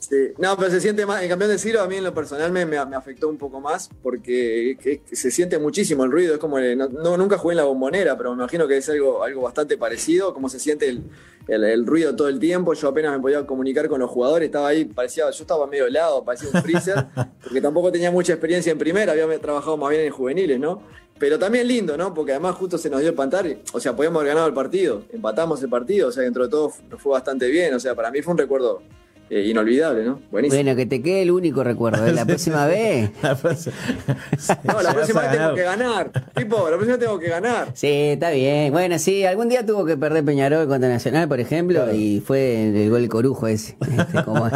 Sí. 0.09 0.33
No, 0.37 0.55
pero 0.55 0.69
se 0.69 0.79
siente 0.81 1.03
más. 1.05 1.23
El 1.23 1.29
campeón 1.29 1.49
del 1.49 1.57
siglo 1.59 1.81
a 1.81 1.87
mí 1.87 1.95
en 1.95 2.03
lo 2.03 2.13
personal 2.13 2.51
me, 2.51 2.65
me- 2.65 2.85
me 2.85 2.95
afectó 2.95 3.27
un 3.27 3.37
poco 3.37 3.59
más 3.59 3.89
porque 4.03 4.77
que- 4.79 5.01
que 5.01 5.15
se 5.15 5.31
siente 5.31 5.57
muchísimo 5.57 6.03
el 6.03 6.11
ruido. 6.11 6.33
Es 6.35 6.39
como. 6.39 6.59
el- 6.59 6.77
no, 6.77 6.87
no- 6.89 7.17
nunca 7.17 7.37
jugué 7.39 7.53
en 7.53 7.57
la 7.57 7.63
bombonera, 7.63 8.15
pero 8.17 8.31
me 8.35 8.43
imagino 8.43 8.67
que 8.67 8.77
es 8.77 8.87
algo, 8.89 9.23
algo 9.23 9.41
bastante 9.41 9.77
parecido. 9.77 10.33
Como 10.33 10.47
se 10.47 10.59
siente 10.59 10.87
el, 10.89 11.03
el- 11.47 11.63
el 11.63 11.85
ruido 11.87 12.15
todo 12.15 12.27
el 12.27 12.39
tiempo. 12.39 12.73
Yo 12.73 12.87
apenas 12.89 13.13
me 13.13 13.19
podía 13.19 13.45
comunicar 13.47 13.87
con 13.89 13.99
los 13.99 14.09
jugadores. 14.11 14.45
Estaba 14.45 14.67
ahí, 14.67 14.85
parecía. 14.85 15.23
Yo 15.31 15.41
estaba 15.43 15.65
medio 15.65 15.87
helado, 15.87 16.23
parecía 16.23 16.49
un 16.53 16.61
freezer. 16.61 17.05
porque 17.43 17.61
tampoco 17.61 17.91
tenía 17.91 18.11
mucha 18.11 18.33
experiencia 18.33 18.71
en 18.71 18.77
primera. 18.77 19.13
Había 19.13 19.39
trabajado 19.39 19.75
más 19.77 19.89
bien 19.89 20.01
en 20.03 20.11
juveniles, 20.11 20.59
¿no? 20.59 20.83
Pero 21.17 21.39
también 21.39 21.67
lindo, 21.67 21.95
¿no? 21.97 22.13
Porque 22.13 22.33
además 22.33 22.55
justo 22.57 22.77
se 22.77 22.89
nos 22.89 22.99
dio 22.99 23.09
el 23.09 23.15
pantar. 23.15 23.47
O 23.73 23.79
sea, 23.79 23.95
podíamos 23.95 24.19
haber 24.19 24.33
ganado 24.33 24.47
el 24.47 24.53
partido. 24.53 25.01
Empatamos 25.13 25.63
el 25.63 25.69
partido. 25.69 26.09
O 26.09 26.11
sea, 26.11 26.23
dentro 26.23 26.43
de 26.43 26.49
todo 26.49 26.73
nos 26.89 27.01
fue 27.01 27.13
bastante 27.13 27.47
bien. 27.47 27.73
O 27.73 27.79
sea, 27.79 27.95
para 27.95 28.11
mí 28.11 28.21
fue 28.21 28.33
un 28.33 28.37
recuerdo 28.37 28.81
eh, 29.29 29.47
inolvidable, 29.47 30.03
¿no? 30.03 30.19
Buenísimo. 30.31 30.61
Bueno, 30.63 30.75
que 30.75 30.85
te 30.85 31.01
quede 31.01 31.23
el 31.23 31.31
único 31.31 31.63
recuerdo, 31.63 32.05
¿eh? 32.05 32.13
la 32.13 32.25
próxima 32.27 32.65
vez... 32.67 33.09
La 33.21 33.35
próxima- 33.35 33.75
No, 34.63 34.81
la 34.81 34.93
próxima 34.93 35.21
vez 35.21 35.31
tengo 35.31 35.55
que 35.55 35.63
ganar. 35.63 36.11
Tipo, 36.35 36.57
la 36.69 36.75
próxima 36.77 36.97
tengo 36.97 37.19
que 37.19 37.29
ganar. 37.29 37.69
Sí, 37.73 37.87
está 37.87 38.29
bien. 38.31 38.71
Bueno, 38.71 38.99
sí, 38.99 39.23
algún 39.25 39.49
día 39.49 39.65
tuvo 39.65 39.85
que 39.85 39.97
perder 39.97 40.23
Peñarol 40.23 40.67
contra 40.67 40.89
Nacional, 40.89 41.27
por 41.27 41.39
ejemplo, 41.39 41.93
y 41.93 42.19
fue 42.25 42.83
el 42.83 42.89
gol 42.89 43.07
corujo 43.09 43.47
ese. 43.47 43.75
este, 43.81 44.23
como- 44.23 44.49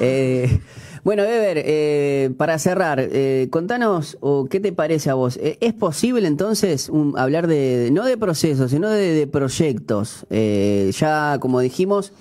Eh, 0.00 0.60
bueno, 1.04 1.22
Weber, 1.22 1.62
eh, 1.64 2.30
para 2.36 2.58
cerrar, 2.58 2.98
eh, 3.00 3.46
contanos, 3.50 4.18
o 4.20 4.46
¿qué 4.46 4.60
te 4.60 4.72
parece 4.72 5.10
a 5.10 5.14
vos? 5.14 5.38
Eh, 5.40 5.56
¿Es 5.60 5.72
posible 5.72 6.26
entonces 6.26 6.88
un- 6.88 7.14
hablar 7.16 7.46
de, 7.46 7.90
no 7.92 8.04
de 8.04 8.16
procesos, 8.18 8.70
sino 8.70 8.90
de, 8.90 9.14
de 9.14 9.26
proyectos? 9.26 10.26
Eh, 10.30 10.90
ya, 10.98 11.38
como 11.40 11.60
dijimos, 11.60 12.12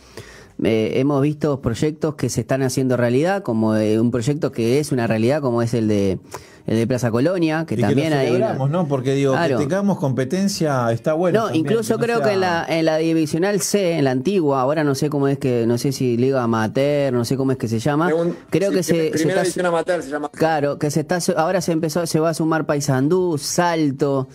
eh, 0.64 0.94
hemos 0.96 1.22
visto 1.22 1.62
proyectos 1.62 2.16
que 2.16 2.30
se 2.30 2.42
están 2.42 2.62
haciendo 2.64 2.98
realidad, 2.98 3.44
como 3.44 3.76
eh, 3.76 4.00
un 4.00 4.12
proyecto 4.12 4.52
que 4.52 4.80
es 4.80 4.92
una 4.92 5.06
realidad, 5.08 5.42
como 5.42 5.62
es 5.62 5.74
el 5.74 5.88
de 5.88 6.20
el 6.66 6.76
de 6.76 6.86
Plaza 6.86 7.12
Colonia, 7.12 7.64
que 7.66 7.76
y 7.76 7.78
también 7.78 8.10
que 8.10 8.16
lo 8.16 8.20
hay... 8.20 8.36
una- 8.36 8.68
¿no? 8.68 8.88
Porque 8.90 9.14
digo, 9.14 9.32
Claro. 9.32 9.58
que 9.58 9.64
tengamos 9.64 10.00
competencia 10.00 10.92
está 10.92 11.14
bueno. 11.14 11.40
No, 11.40 11.46
también, 11.46 11.66
incluso 11.66 11.94
no 11.94 12.00
creo 12.04 12.18
sea- 12.18 12.28
que 12.28 12.34
en 12.34 12.40
la, 12.42 12.66
en 12.68 12.84
la 12.84 12.98
divisional 12.98 13.62
C, 13.62 13.94
en 13.98 14.04
la 14.04 14.12
antigua, 14.12 14.60
ahora 14.60 14.84
no 14.84 14.94
sé 14.94 15.10
cómo 15.10 15.30
es 15.30 15.38
que, 15.38 15.66
no 15.66 15.78
sé 15.78 15.94
si 15.94 16.18
Liga 16.18 16.44
Amateur, 16.44 17.14
no 17.14 17.24
sé 17.24 17.38
cómo 17.38 17.54
es 17.54 17.58
que 17.58 17.70
se 17.70 17.80
llama. 17.80 18.10
Creo 18.50 18.72
sí, 18.72 18.76
que 18.76 18.84
se, 18.84 18.94
se 18.94 19.10
Primera 19.12 19.30
está, 19.36 19.42
división 19.44 19.66
amateur 19.68 20.04
se 20.04 20.10
llama. 20.10 20.30
claro, 20.30 20.78
que 20.78 20.92
se 20.92 21.00
está, 21.00 21.20
ahora 21.38 21.62
se 21.62 21.72
empezó, 21.72 22.06
se 22.06 22.20
va 22.20 22.32
a 22.32 22.34
sumar 22.34 22.66
Paysandú, 22.66 23.38
Salto, 23.38 24.28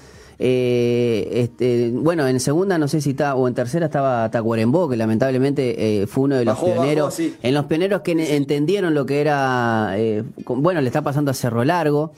eh, 0.44 1.28
este, 1.34 1.92
bueno, 1.94 2.26
en 2.26 2.40
segunda 2.40 2.76
no 2.76 2.88
sé 2.88 3.00
si 3.00 3.10
está, 3.10 3.36
o 3.36 3.46
en 3.46 3.54
tercera 3.54 3.86
estaba 3.86 4.28
Tacuarembó, 4.28 4.88
que 4.88 4.96
lamentablemente 4.96 6.02
eh, 6.02 6.06
fue 6.08 6.24
uno 6.24 6.34
de 6.36 6.44
los 6.44 6.54
Bajó, 6.56 6.66
bajó, 6.70 6.80
pioneros, 6.82 7.14
sí. 7.14 7.34
en 7.44 7.54
los 7.54 7.66
pioneros 7.66 8.00
que 8.00 8.36
entendieron 8.36 8.92
lo 8.92 9.06
que 9.06 9.20
era, 9.20 9.92
eh, 9.96 10.24
con- 10.44 10.60
bueno, 10.60 10.80
le 10.80 10.88
está 10.88 11.02
pasando 11.02 11.30
a 11.30 11.34
Cerro 11.34 11.64
Largo. 11.64 12.12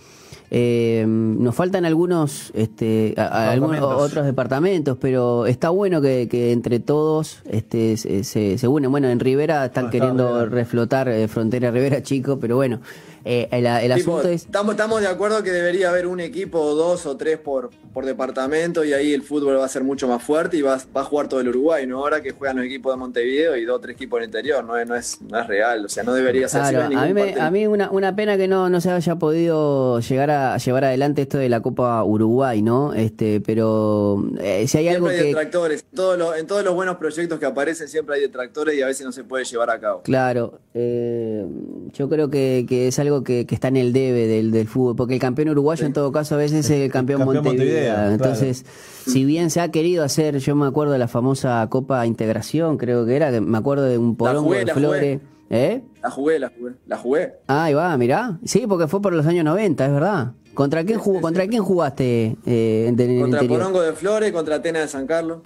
Eh, 0.51 1.05
nos 1.07 1.55
faltan 1.55 1.85
algunos, 1.85 2.51
este, 2.55 3.15
a- 3.17 3.23
a- 3.27 3.51
algunos 3.53 3.81
otros 3.83 4.25
departamentos, 4.25 4.97
pero 5.01 5.47
está 5.47 5.71
bueno 5.71 6.01
que, 6.01 6.29
que 6.31 6.53
entre 6.53 6.79
todos 6.81 7.41
este, 7.51 7.97
se, 7.97 8.23
se, 8.25 8.57
se 8.59 8.69
unen. 8.69 8.91
Bueno, 8.91 9.09
en 9.09 9.21
Rivera 9.21 9.65
están 9.65 9.87
está 9.87 9.91
queriendo 9.91 10.47
reflotar 10.47 11.09
eh, 11.09 11.29
Frontera 11.29 11.71
Rivera 11.71 12.03
Chico, 12.05 12.39
pero 12.39 12.57
bueno, 12.57 12.81
eh, 13.25 13.49
el, 13.51 13.67
el 13.67 13.95
Tipo, 13.95 14.13
asunto 14.19 14.29
es... 14.29 14.43
estamos, 14.43 14.75
estamos 14.75 15.01
de 15.01 15.09
acuerdo 15.09 15.43
que 15.43 15.51
debería 15.51 15.89
haber 15.91 16.07
un 16.07 16.21
equipo, 16.21 16.61
o 16.61 16.75
dos 16.75 17.07
o 17.07 17.17
tres 17.17 17.39
por, 17.39 17.71
por 17.93 18.05
departamento, 18.05 18.85
y 18.85 18.93
ahí 18.93 19.13
el 19.13 19.23
fútbol 19.23 19.59
va 19.59 19.65
a 19.65 19.69
ser 19.69 19.83
mucho 19.85 20.07
más 20.09 20.23
fuerte 20.23 20.57
y 20.57 20.63
va, 20.63 20.79
va 20.97 21.01
a 21.01 21.05
jugar 21.05 21.29
todo 21.29 21.41
el 21.41 21.49
Uruguay, 21.49 21.87
¿no? 21.87 21.99
Ahora 22.01 22.21
que 22.23 22.33
juegan 22.33 22.57
los 22.57 22.67
equipos 22.67 22.93
de 22.93 22.99
Montevideo 22.99 23.57
y 23.57 23.65
dos 23.65 23.77
o 23.77 23.81
tres 23.81 23.95
equipos 23.97 24.19
en 24.19 24.25
el 24.25 24.29
interior, 24.29 24.65
no 24.65 24.77
es, 24.77 24.87
no 24.89 24.95
es, 24.95 25.23
no 25.23 25.41
es 25.41 25.47
real, 25.47 25.85
o 25.85 25.89
sea, 25.89 26.03
no 26.05 26.13
debería 26.15 26.49
ser 26.49 26.61
así. 26.63 26.75
Claro, 26.75 26.89
hay 26.91 26.97
a 26.97 27.07
mí, 27.07 27.15
me- 27.15 27.41
a 27.41 27.51
mí 27.51 27.67
una, 27.67 27.91
una 27.91 28.15
pena 28.15 28.37
que 28.37 28.49
no, 28.49 28.69
no 28.69 28.81
se 28.81 28.91
haya 28.91 29.17
podido 29.17 30.01
llegar 30.01 30.31
a 30.31 30.57
llevar 30.59 30.85
adelante 30.85 31.23
esto 31.23 31.39
de 31.39 31.49
la 31.49 31.61
Copa 31.61 32.03
Uruguay, 32.05 32.63
¿no? 32.63 32.93
Este, 32.95 33.41
pero 33.41 34.23
eh, 34.41 34.67
si 34.69 34.79
hay 34.79 34.89
algo 34.89 35.07
Siempre 35.09 35.17
hay 35.17 35.33
que, 35.33 35.39
detractores. 35.39 35.85
En 35.91 35.97
todos, 35.97 36.19
los, 36.19 36.37
en 36.37 36.47
todos 36.47 36.65
los 36.65 36.75
buenos 36.75 36.97
proyectos 36.97 37.39
que 37.39 37.47
aparecen 37.47 37.89
siempre 37.89 38.17
hay 38.17 38.21
detractores 38.21 38.77
y 38.77 38.83
a 38.83 38.87
veces 38.87 39.07
no 39.07 39.13
se 39.13 39.25
puede 39.25 39.45
llevar 39.45 39.71
a 39.71 39.79
cabo. 39.81 40.03
Claro, 40.03 40.59
eh, 40.75 41.47
yo 41.93 42.09
creo 42.09 42.29
que, 42.31 42.67
que 42.69 42.89
es 42.89 42.99
algo 42.99 43.14
que, 43.23 43.47
que 43.47 43.55
está 43.55 43.69
en 43.69 43.77
el 43.77 43.93
debe 43.93 44.27
del, 44.27 44.51
del 44.51 44.67
fútbol, 44.67 44.97
porque 44.97 45.15
el 45.15 45.21
campeón 45.21 45.51
uruguayo 45.51 45.87
en 45.87 45.93
todo 45.93 46.11
caso 46.11 46.35
a 46.35 46.39
veces 46.39 46.65
es 46.65 46.71
el 46.71 46.91
campeón, 46.91 47.21
campeón 47.21 47.45
Montevideo. 47.45 47.67
Montevideo, 47.67 47.95
claro. 47.95 48.13
Entonces, 48.13 48.67
si 49.07 49.25
bien 49.25 49.51
se 49.51 49.61
ha 49.61 49.71
querido 49.71 50.03
hacer, 50.03 50.39
yo 50.39 50.57
me 50.57 50.67
acuerdo 50.67 50.93
de 50.95 50.99
la 50.99 51.09
famosa 51.09 51.67
Copa 51.71 52.07
Integración, 52.07 52.79
creo 52.79 53.07
que 53.07 53.15
era, 53.15 53.31
que 53.31 53.41
me 53.41 53.59
acuerdo 53.59 53.85
de 53.85 53.99
un 53.99 54.17
porongo 54.17 54.49
jugué, 54.49 54.59
de 54.59 54.65
la 54.65 54.75
Flores. 54.75 55.21
¿Eh? 55.51 55.83
La 56.03 56.11
jugué, 56.11 56.39
la 56.39 56.49
jugué, 56.49 56.73
la 56.87 56.97
jugué. 56.99 57.33
Ah, 57.47 57.65
ahí 57.65 57.75
va, 57.75 57.97
mirá. 57.97 58.39
Sí, 58.45 58.65
porque 58.67 58.89
fue 58.89 59.01
por 59.01 59.13
los 59.13 59.27
años 59.27 59.45
90, 59.45 59.87
es 59.87 59.93
verdad. 59.93 60.33
¿Contra 60.55 60.85
quién 60.85 60.99
jugó? 60.99 61.21
¿Contra 61.21 61.47
quién 61.47 61.63
jugaste 61.63 62.37
eh, 62.47 62.87
en, 62.89 62.99
en 62.99 63.11
el 63.11 63.21
Contra 63.21 63.43
interior? 63.43 63.61
Porongo 63.61 63.83
de 63.83 63.93
Flores, 63.93 64.33
contra 64.33 64.57
Atena 64.57 64.81
de 64.81 64.89
San 64.89 65.07
Carlos. 65.07 65.39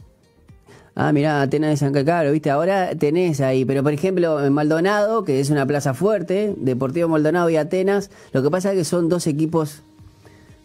Ah, 1.00 1.12
mirá, 1.12 1.40
Atenas 1.42 1.70
de 1.70 1.76
San 1.76 1.92
Cacaro, 1.92 2.32
viste, 2.32 2.50
ahora 2.50 2.90
tenés 2.96 3.40
ahí, 3.40 3.64
pero 3.64 3.84
por 3.84 3.92
ejemplo 3.92 4.44
en 4.44 4.52
Maldonado, 4.52 5.22
que 5.24 5.38
es 5.38 5.48
una 5.48 5.64
plaza 5.64 5.94
fuerte, 5.94 6.54
Deportivo 6.56 7.08
Maldonado 7.08 7.48
y 7.50 7.56
Atenas, 7.56 8.10
lo 8.32 8.42
que 8.42 8.50
pasa 8.50 8.72
es 8.72 8.78
que 8.78 8.84
son 8.84 9.08
dos 9.08 9.28
equipos, 9.28 9.82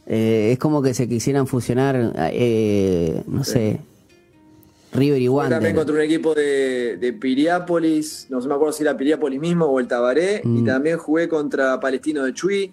eh, 0.08 0.50
es 0.54 0.58
como 0.58 0.82
que 0.82 0.96
se 0.96 1.08
quisieran 1.08 1.46
fusionar, 1.46 2.14
eh, 2.34 3.22
no 3.28 3.44
sé, 3.44 3.80
River 4.92 5.22
y 5.22 5.28
Jugué 5.28 5.50
también 5.50 5.62
Wander. 5.62 5.76
contra 5.76 5.96
un 5.96 6.02
equipo 6.02 6.34
de, 6.34 6.98
de 6.98 7.14
Piriápolis, 7.14 8.26
no 8.32 8.42
sé, 8.42 8.48
me 8.48 8.56
acuerdo 8.56 8.74
si 8.74 8.82
era 8.82 8.98
Piriápolis 8.98 9.40
mismo 9.40 9.66
o 9.66 9.80
el 9.80 9.88
Tabaré, 9.88 10.42
Mm. 10.44 10.58
y 10.58 10.66
también 10.66 10.98
jugué 10.98 11.28
contra 11.30 11.80
Palestino 11.80 12.24
de 12.24 12.34
Chuy, 12.34 12.72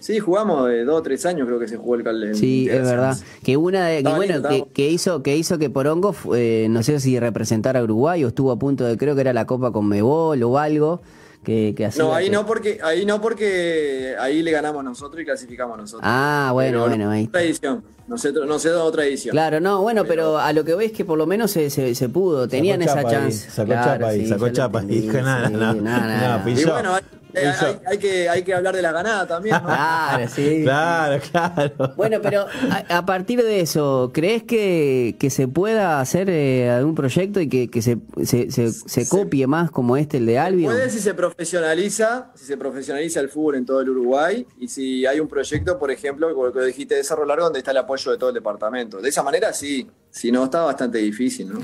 Sí, 0.00 0.20
jugamos 0.20 0.68
de 0.68 0.84
dos 0.84 1.00
o 1.00 1.02
tres 1.02 1.26
años, 1.26 1.46
creo 1.48 1.58
que 1.58 1.66
se 1.66 1.76
jugó 1.76 1.96
el 1.96 2.04
cal- 2.04 2.22
el 2.22 2.34
Sí, 2.36 2.68
es 2.70 2.82
verdad. 2.84 3.16
Que 3.42 3.56
una 3.56 3.86
de, 3.88 4.04
que, 4.04 4.14
bueno, 4.14 4.48
que, 4.48 4.64
que 4.72 4.88
hizo, 4.90 5.22
que 5.24 5.36
hizo 5.36 5.58
que 5.58 5.70
Porongo, 5.70 6.14
eh, 6.36 6.68
no 6.70 6.82
sé 6.84 7.00
si 7.00 7.18
representara 7.18 7.80
a 7.80 7.82
Uruguay 7.82 8.24
o 8.24 8.28
estuvo 8.28 8.52
a 8.52 8.58
punto 8.58 8.84
de, 8.84 8.96
creo 8.96 9.14
que 9.16 9.22
era 9.22 9.32
la 9.32 9.44
Copa 9.46 9.72
con 9.72 9.88
Mebol 9.88 10.40
o 10.44 10.56
algo, 10.58 11.00
que, 11.42 11.74
que 11.76 11.86
hacía 11.86 12.04
No, 12.04 12.14
ahí 12.14 12.26
que- 12.26 12.32
no 12.32 12.46
porque 12.46 12.78
ahí 12.82 13.04
no 13.06 13.20
porque 13.20 14.14
ahí 14.20 14.42
le 14.42 14.50
ganamos 14.52 14.84
nosotros 14.84 15.20
y 15.20 15.24
clasificamos 15.24 15.76
nosotros. 15.78 16.02
Ah, 16.04 16.50
bueno, 16.52 16.78
Pero 16.84 16.88
bueno, 16.88 17.10
ahí. 17.10 17.24
Otra 17.26 17.42
edición. 17.42 17.82
No 18.06 18.16
sé, 18.16 18.32
no 18.32 18.58
sé 18.58 18.70
de 18.70 18.76
otra 18.76 19.04
edición. 19.04 19.32
Claro, 19.32 19.60
no, 19.60 19.82
bueno, 19.82 20.04
pero, 20.06 20.38
a 20.38 20.52
lo 20.54 20.64
que 20.64 20.74
ves 20.74 20.92
que 20.92 21.04
por 21.04 21.18
lo 21.18 21.26
menos 21.26 21.50
se, 21.50 21.68
se, 21.70 21.94
se 21.94 22.08
pudo, 22.08 22.48
tenían 22.48 22.80
Sacó 22.80 22.90
esa 22.92 23.02
chapa 23.02 23.08
ahí, 23.08 23.14
chance. 23.30 23.50
sacó 23.50 23.66
Claro, 23.66 23.92
chapa 23.92 24.06
ahí, 24.08 24.20
sí, 24.20 24.26
sacó 24.28 24.48
chapa. 24.48 24.80
entendí, 24.80 25.06
Dije, 25.06 25.22
nada, 25.22 25.48
sí, 25.48 25.52
nada, 25.54 25.74
nada, 25.74 26.06
nada. 26.38 26.50
Y 26.50 26.64
bueno, 26.64 26.92
hay- 27.34 27.42
Pilló. 27.52 27.66
hay- 27.66 27.78
hay 27.86 27.98
que, 27.98 28.28
hay 28.28 28.42
que 28.42 28.54
hablar 28.54 28.74
de 28.74 28.82
la 28.82 28.92
ganada 28.92 29.26
también, 29.26 29.56
¿no? 29.56 29.62
Claro, 29.68 30.28
sí. 30.28 30.60
Claro, 30.62 31.22
claro. 31.30 31.72
Bueno, 31.96 32.18
pero 32.22 32.46
a, 32.70 32.98
a 32.98 33.06
partir 33.06 33.42
de 33.42 33.60
eso, 33.60 34.10
¿crees 34.14 34.42
que, 34.42 35.16
que 35.18 35.30
se 35.30 35.48
pueda 35.48 36.00
hacer 36.00 36.28
eh, 36.30 36.70
algún 36.70 36.94
proyecto 36.94 37.40
y 37.40 37.48
que, 37.48 37.68
que 37.70 37.82
se, 37.82 37.98
se, 38.24 38.50
se, 38.50 38.72
se 38.72 39.08
copie 39.08 39.46
más 39.46 39.70
como 39.70 39.96
este, 39.96 40.16
el 40.18 40.26
de 40.26 40.38
Albion? 40.38 40.72
Puede 40.72 40.90
si 40.90 41.00
se 41.00 41.14
profesionaliza, 41.14 42.30
si 42.34 42.44
se 42.44 42.56
profesionaliza 42.56 43.20
el 43.20 43.28
fútbol 43.28 43.56
en 43.56 43.66
todo 43.66 43.80
el 43.80 43.90
Uruguay 43.90 44.46
y 44.58 44.68
si 44.68 45.06
hay 45.06 45.20
un 45.20 45.28
proyecto, 45.28 45.78
por 45.78 45.90
ejemplo, 45.90 46.32
como 46.34 46.46
lo 46.46 46.52
que 46.52 46.60
dijiste 46.62 46.94
de 46.94 47.04
Cerro 47.04 47.24
Largo, 47.24 47.44
donde 47.44 47.58
está 47.60 47.70
el 47.72 47.76
apoyo 47.78 48.10
de 48.10 48.18
todo 48.18 48.30
el 48.30 48.34
departamento. 48.34 49.00
De 49.00 49.08
esa 49.08 49.22
manera 49.22 49.52
sí, 49.52 49.88
si 50.10 50.30
no 50.32 50.44
está 50.44 50.62
bastante 50.62 50.98
difícil, 50.98 51.48
¿no? 51.52 51.60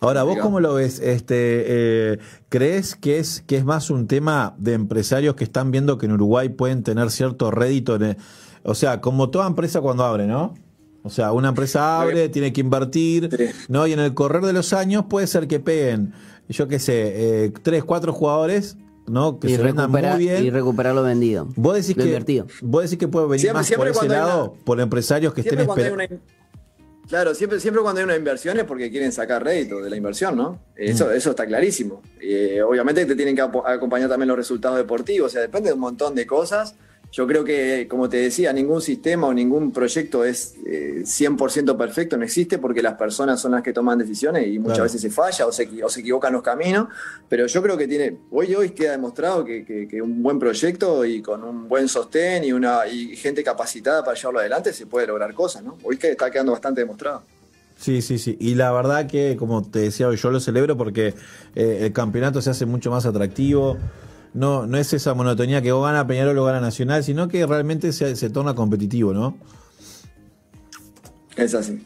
Ahora, 0.00 0.22
¿vos 0.22 0.38
cómo 0.38 0.60
lo 0.60 0.74
ves? 0.74 0.98
Este, 1.00 1.34
eh, 2.14 2.18
¿Crees 2.48 2.94
que 2.96 3.18
es, 3.18 3.42
que 3.46 3.56
es 3.56 3.64
más 3.64 3.90
un 3.90 4.06
tema 4.06 4.54
de 4.58 4.74
empresarios 4.74 5.34
que 5.34 5.44
están 5.44 5.70
viendo 5.70 5.98
que 5.98 6.06
en 6.06 6.12
Uruguay 6.12 6.48
pueden 6.48 6.82
tener 6.82 7.10
cierto 7.10 7.50
rédito? 7.50 7.96
en 7.96 8.02
el- 8.02 8.16
o 8.64 8.74
sea, 8.74 9.00
como 9.00 9.30
toda 9.30 9.46
empresa 9.46 9.80
cuando 9.80 10.04
abre, 10.04 10.26
¿no? 10.26 10.54
O 11.04 11.10
sea, 11.10 11.32
una 11.32 11.50
empresa 11.50 12.00
abre, 12.00 12.28
tiene 12.28 12.52
que 12.52 12.60
invertir, 12.60 13.30
Sí. 13.34 13.46
¿no? 13.68 13.86
Y 13.86 13.92
en 13.92 14.00
el 14.00 14.14
correr 14.14 14.42
de 14.44 14.52
los 14.52 14.72
años 14.72 15.04
puede 15.08 15.26
ser 15.26 15.46
que 15.48 15.60
peguen, 15.60 16.12
yo 16.48 16.68
qué 16.68 16.78
sé, 16.78 17.44
eh, 17.46 17.52
tres, 17.62 17.84
cuatro 17.84 18.12
jugadores, 18.12 18.76
¿no? 19.06 19.38
Que 19.38 19.48
y, 19.48 19.56
se 19.56 19.62
vendan 19.62 19.86
recuperar, 19.86 20.16
muy 20.16 20.24
bien. 20.26 20.44
y 20.44 20.50
recuperar 20.50 20.94
lo 20.94 21.02
vendido. 21.02 21.48
Vos 21.56 21.76
decís 21.76 21.96
lo 21.96 22.02
que, 22.02 22.08
invertido. 22.10 22.46
vos 22.60 22.82
decís 22.82 22.98
que 22.98 23.08
puede 23.08 23.26
venir 23.26 23.40
Siempre- 23.40 23.58
más 23.60 23.66
siempre 23.66 23.92
por 23.92 24.04
ese 24.04 24.12
lado, 24.12 24.50
una- 24.52 24.64
por 24.64 24.80
empresarios 24.80 25.32
que 25.32 25.40
estén 25.42 25.60
esperando. 25.60 26.16
Claro, 27.08 27.34
siempre, 27.34 27.58
siempre 27.58 27.82
cuando 27.82 28.00
hay 28.00 28.04
una 28.04 28.16
inversión 28.16 28.58
es 28.58 28.64
porque 28.64 28.90
quieren 28.90 29.12
sacar 29.12 29.42
rédito 29.42 29.80
de 29.80 29.88
la 29.88 29.96
inversión, 29.96 30.36
¿no? 30.36 30.60
Eso, 30.76 31.10
eso 31.10 31.30
está 31.30 31.46
clarísimo. 31.46 32.02
Eh, 32.20 32.60
obviamente 32.60 33.06
te 33.06 33.16
tienen 33.16 33.34
que 33.34 33.40
acompañar 33.40 34.10
también 34.10 34.28
los 34.28 34.36
resultados 34.36 34.76
deportivos, 34.76 35.28
o 35.28 35.32
sea, 35.32 35.40
depende 35.40 35.70
de 35.70 35.74
un 35.74 35.80
montón 35.80 36.14
de 36.14 36.26
cosas. 36.26 36.74
Yo 37.10 37.26
creo 37.26 37.42
que, 37.42 37.86
como 37.88 38.06
te 38.08 38.18
decía, 38.18 38.52
ningún 38.52 38.82
sistema 38.82 39.28
o 39.28 39.32
ningún 39.32 39.72
proyecto 39.72 40.24
es 40.24 40.54
eh, 40.66 41.02
100% 41.06 41.76
perfecto, 41.78 42.18
no 42.18 42.24
existe 42.24 42.58
porque 42.58 42.82
las 42.82 42.94
personas 42.94 43.40
son 43.40 43.52
las 43.52 43.62
que 43.62 43.72
toman 43.72 43.98
decisiones 43.98 44.46
y 44.46 44.58
muchas 44.58 44.76
Claro. 44.76 44.82
veces 44.84 45.00
se 45.00 45.10
falla 45.10 45.46
o 45.46 45.50
se, 45.52 45.66
equi- 45.68 45.82
o 45.82 45.88
se 45.88 46.00
equivocan 46.00 46.34
los 46.34 46.42
caminos, 46.42 46.88
pero 47.28 47.46
yo 47.46 47.62
creo 47.62 47.78
que 47.78 47.88
tiene, 47.88 48.18
hoy 48.30 48.54
hoy 48.54 48.70
queda 48.70 48.90
demostrado 48.92 49.42
que, 49.42 49.64
que- 49.64 49.88
que 49.88 50.02
un 50.02 50.22
buen 50.22 50.38
proyecto 50.38 51.02
y 51.06 51.22
con 51.22 51.42
un 51.44 51.66
buen 51.66 51.88
sostén 51.88 52.44
y, 52.44 52.52
una, 52.52 52.86
y 52.86 53.16
gente 53.16 53.42
capacitada 53.42 54.04
para 54.04 54.14
llevarlo 54.14 54.40
adelante 54.40 54.74
se 54.74 54.84
puede 54.86 55.06
lograr 55.06 55.32
cosas, 55.32 55.64
¿no? 55.64 55.78
Hoy 55.84 55.96
que 55.96 56.10
está 56.10 56.30
quedando 56.30 56.52
bastante 56.52 56.82
demostrado. 56.82 57.22
Sí, 57.78 58.02
sí, 58.02 58.18
sí. 58.18 58.36
Y 58.38 58.54
la 58.54 58.70
verdad 58.72 59.06
que, 59.06 59.36
como 59.38 59.62
te 59.62 59.78
decía 59.78 60.08
hoy, 60.08 60.16
yo 60.16 60.30
lo 60.30 60.40
celebro 60.40 60.76
porque 60.76 61.14
eh, 61.54 61.78
el 61.82 61.92
campeonato 61.94 62.42
se 62.42 62.50
hace 62.50 62.66
mucho 62.66 62.90
más 62.90 63.06
atractivo. 63.06 63.78
No, 64.34 64.66
no 64.66 64.78
es 64.78 64.92
esa 64.92 65.14
monotonía 65.14 65.62
que 65.62 65.72
o 65.72 65.82
gana 65.82 66.06
Peñarol 66.06 66.38
o 66.38 66.44
gana 66.44 66.60
Nacional, 66.60 67.02
sino 67.02 67.28
que 67.28 67.46
realmente 67.46 67.92
se, 67.92 68.14
se 68.14 68.30
torna 68.30 68.54
competitivo, 68.54 69.12
¿no? 69.12 69.36
Es 71.36 71.54
así. 71.54 71.82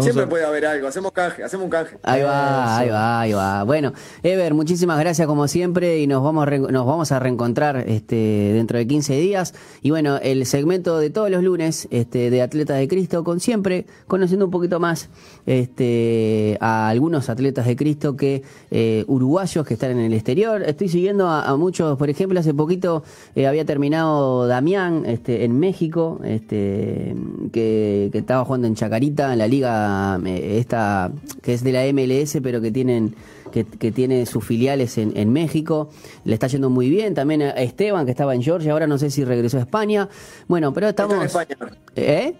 Siempre 0.00 0.26
puede 0.26 0.44
haber 0.44 0.64
algo. 0.66 0.88
Hacemos 0.88 1.12
canje, 1.12 1.44
hacemos 1.44 1.64
un 1.64 1.70
canje. 1.70 1.96
Ahí 2.02 2.22
va, 2.22 2.78
ahí 2.78 2.88
va, 2.88 3.20
ahí 3.20 3.32
va. 3.32 3.62
Bueno, 3.64 3.92
Ever, 4.22 4.54
muchísimas 4.54 4.98
gracias 4.98 5.26
como 5.26 5.46
siempre 5.48 5.98
y 6.00 6.06
nos 6.06 6.22
vamos 6.22 6.42
a, 6.42 6.46
re- 6.46 6.58
nos 6.58 6.86
vamos 6.86 7.12
a 7.12 7.18
reencontrar 7.18 7.84
este, 7.88 8.14
dentro 8.54 8.78
de 8.78 8.86
15 8.86 9.14
días. 9.18 9.54
Y 9.82 9.90
bueno, 9.90 10.18
el 10.22 10.46
segmento 10.46 10.98
de 10.98 11.10
todos 11.10 11.30
los 11.30 11.42
lunes 11.42 11.88
este, 11.90 12.30
de 12.30 12.42
Atletas 12.42 12.78
de 12.78 12.88
Cristo, 12.88 13.24
con 13.24 13.40
siempre 13.40 13.86
conociendo 14.06 14.44
un 14.46 14.50
poquito 14.50 14.80
más 14.80 15.08
este, 15.46 16.56
a 16.60 16.88
algunos 16.88 17.28
atletas 17.28 17.66
de 17.66 17.76
Cristo 17.76 18.16
que 18.16 18.42
eh, 18.70 19.04
uruguayos 19.08 19.66
que 19.66 19.74
están 19.74 19.90
en 19.92 19.98
el 20.00 20.12
exterior. 20.14 20.62
Estoy 20.62 20.88
siguiendo 20.88 21.28
a, 21.28 21.42
a 21.48 21.56
muchos, 21.56 21.98
por 21.98 22.08
ejemplo, 22.10 22.38
hace 22.40 22.54
poquito 22.54 23.02
eh, 23.34 23.46
había 23.46 23.64
terminado 23.64 24.46
Damián 24.46 25.04
este, 25.06 25.44
en 25.44 25.58
México, 25.58 26.20
este, 26.24 27.14
que, 27.52 28.08
que 28.12 28.18
estaba 28.18 28.44
jugando 28.44 28.66
en 28.66 28.74
Chacarita, 28.74 29.32
en 29.32 29.38
la 29.38 29.46
liga 29.46 29.81
eh, 30.26 30.58
esta 30.58 31.10
que 31.42 31.54
es 31.54 31.62
de 31.64 31.72
la 31.72 31.84
MLS, 31.92 32.38
pero 32.42 32.60
que 32.60 32.70
tienen 32.70 33.14
que, 33.52 33.64
que 33.64 33.92
tiene 33.92 34.24
sus 34.26 34.44
filiales 34.44 34.96
en, 34.98 35.16
en 35.16 35.32
México. 35.32 35.90
Le 36.24 36.34
está 36.34 36.46
yendo 36.46 36.70
muy 36.70 36.88
bien. 36.88 37.14
También 37.14 37.42
a 37.42 37.50
Esteban, 37.50 38.04
que 38.06 38.10
estaba 38.12 38.34
en 38.34 38.42
Georgia, 38.42 38.72
ahora 38.72 38.86
no 38.86 38.96
sé 38.98 39.10
si 39.10 39.24
regresó 39.24 39.58
a 39.58 39.60
España. 39.60 40.08
Bueno, 40.48 40.72
pero 40.72 40.88
estamos. 40.88 41.22
Está 41.24 41.42
en 41.42 41.50
España 41.50 41.56
ahora. 41.60 41.76
¿Eh? 41.96 42.34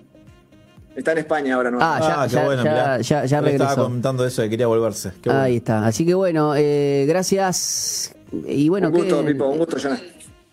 Está 0.96 1.12
en 1.12 1.18
España 1.18 1.54
ahora, 1.54 1.70
¿no? 1.70 1.78
Ah, 1.80 1.98
ya- 2.00 2.22
Ah, 2.22 2.26
qué 2.28 2.34
ya- 2.34 2.44
bueno, 2.44 2.64
ya- 2.64 2.98
ya- 3.00 3.20
le 3.20 3.24
Estaba 3.24 3.40
regresó. 3.42 3.82
comentando 3.84 4.26
eso 4.26 4.42
de 4.42 4.48
que 4.48 4.50
quería 4.52 4.66
volverse. 4.66 5.10
Qué 5.22 5.28
bueno. 5.30 5.42
Ahí 5.42 5.56
está. 5.56 5.86
Así 5.86 6.04
que 6.06 6.14
bueno, 6.14 6.54
eh, 6.56 7.04
gracias. 7.08 8.14
Y 8.46 8.68
bueno, 8.68 8.88
un 8.88 8.94
gusto, 8.94 9.24
Pipo, 9.24 9.46
un 9.48 9.58
gusto, 9.58 9.76
Jonás. 9.80 10.02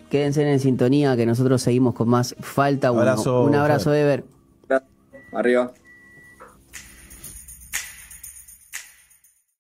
quédense 0.10 0.50
en 0.50 0.60
sintonía 0.60 1.16
que 1.18 1.26
nosotros 1.26 1.62
seguimos 1.62 1.94
con 1.94 2.08
más 2.10 2.36
falta. 2.40 2.92
Uno. 2.92 3.02
Abrazo, 3.02 3.44
un 3.44 3.56
abrazo, 3.56 3.94
Ever. 3.94 4.24
Arriba. 5.32 5.72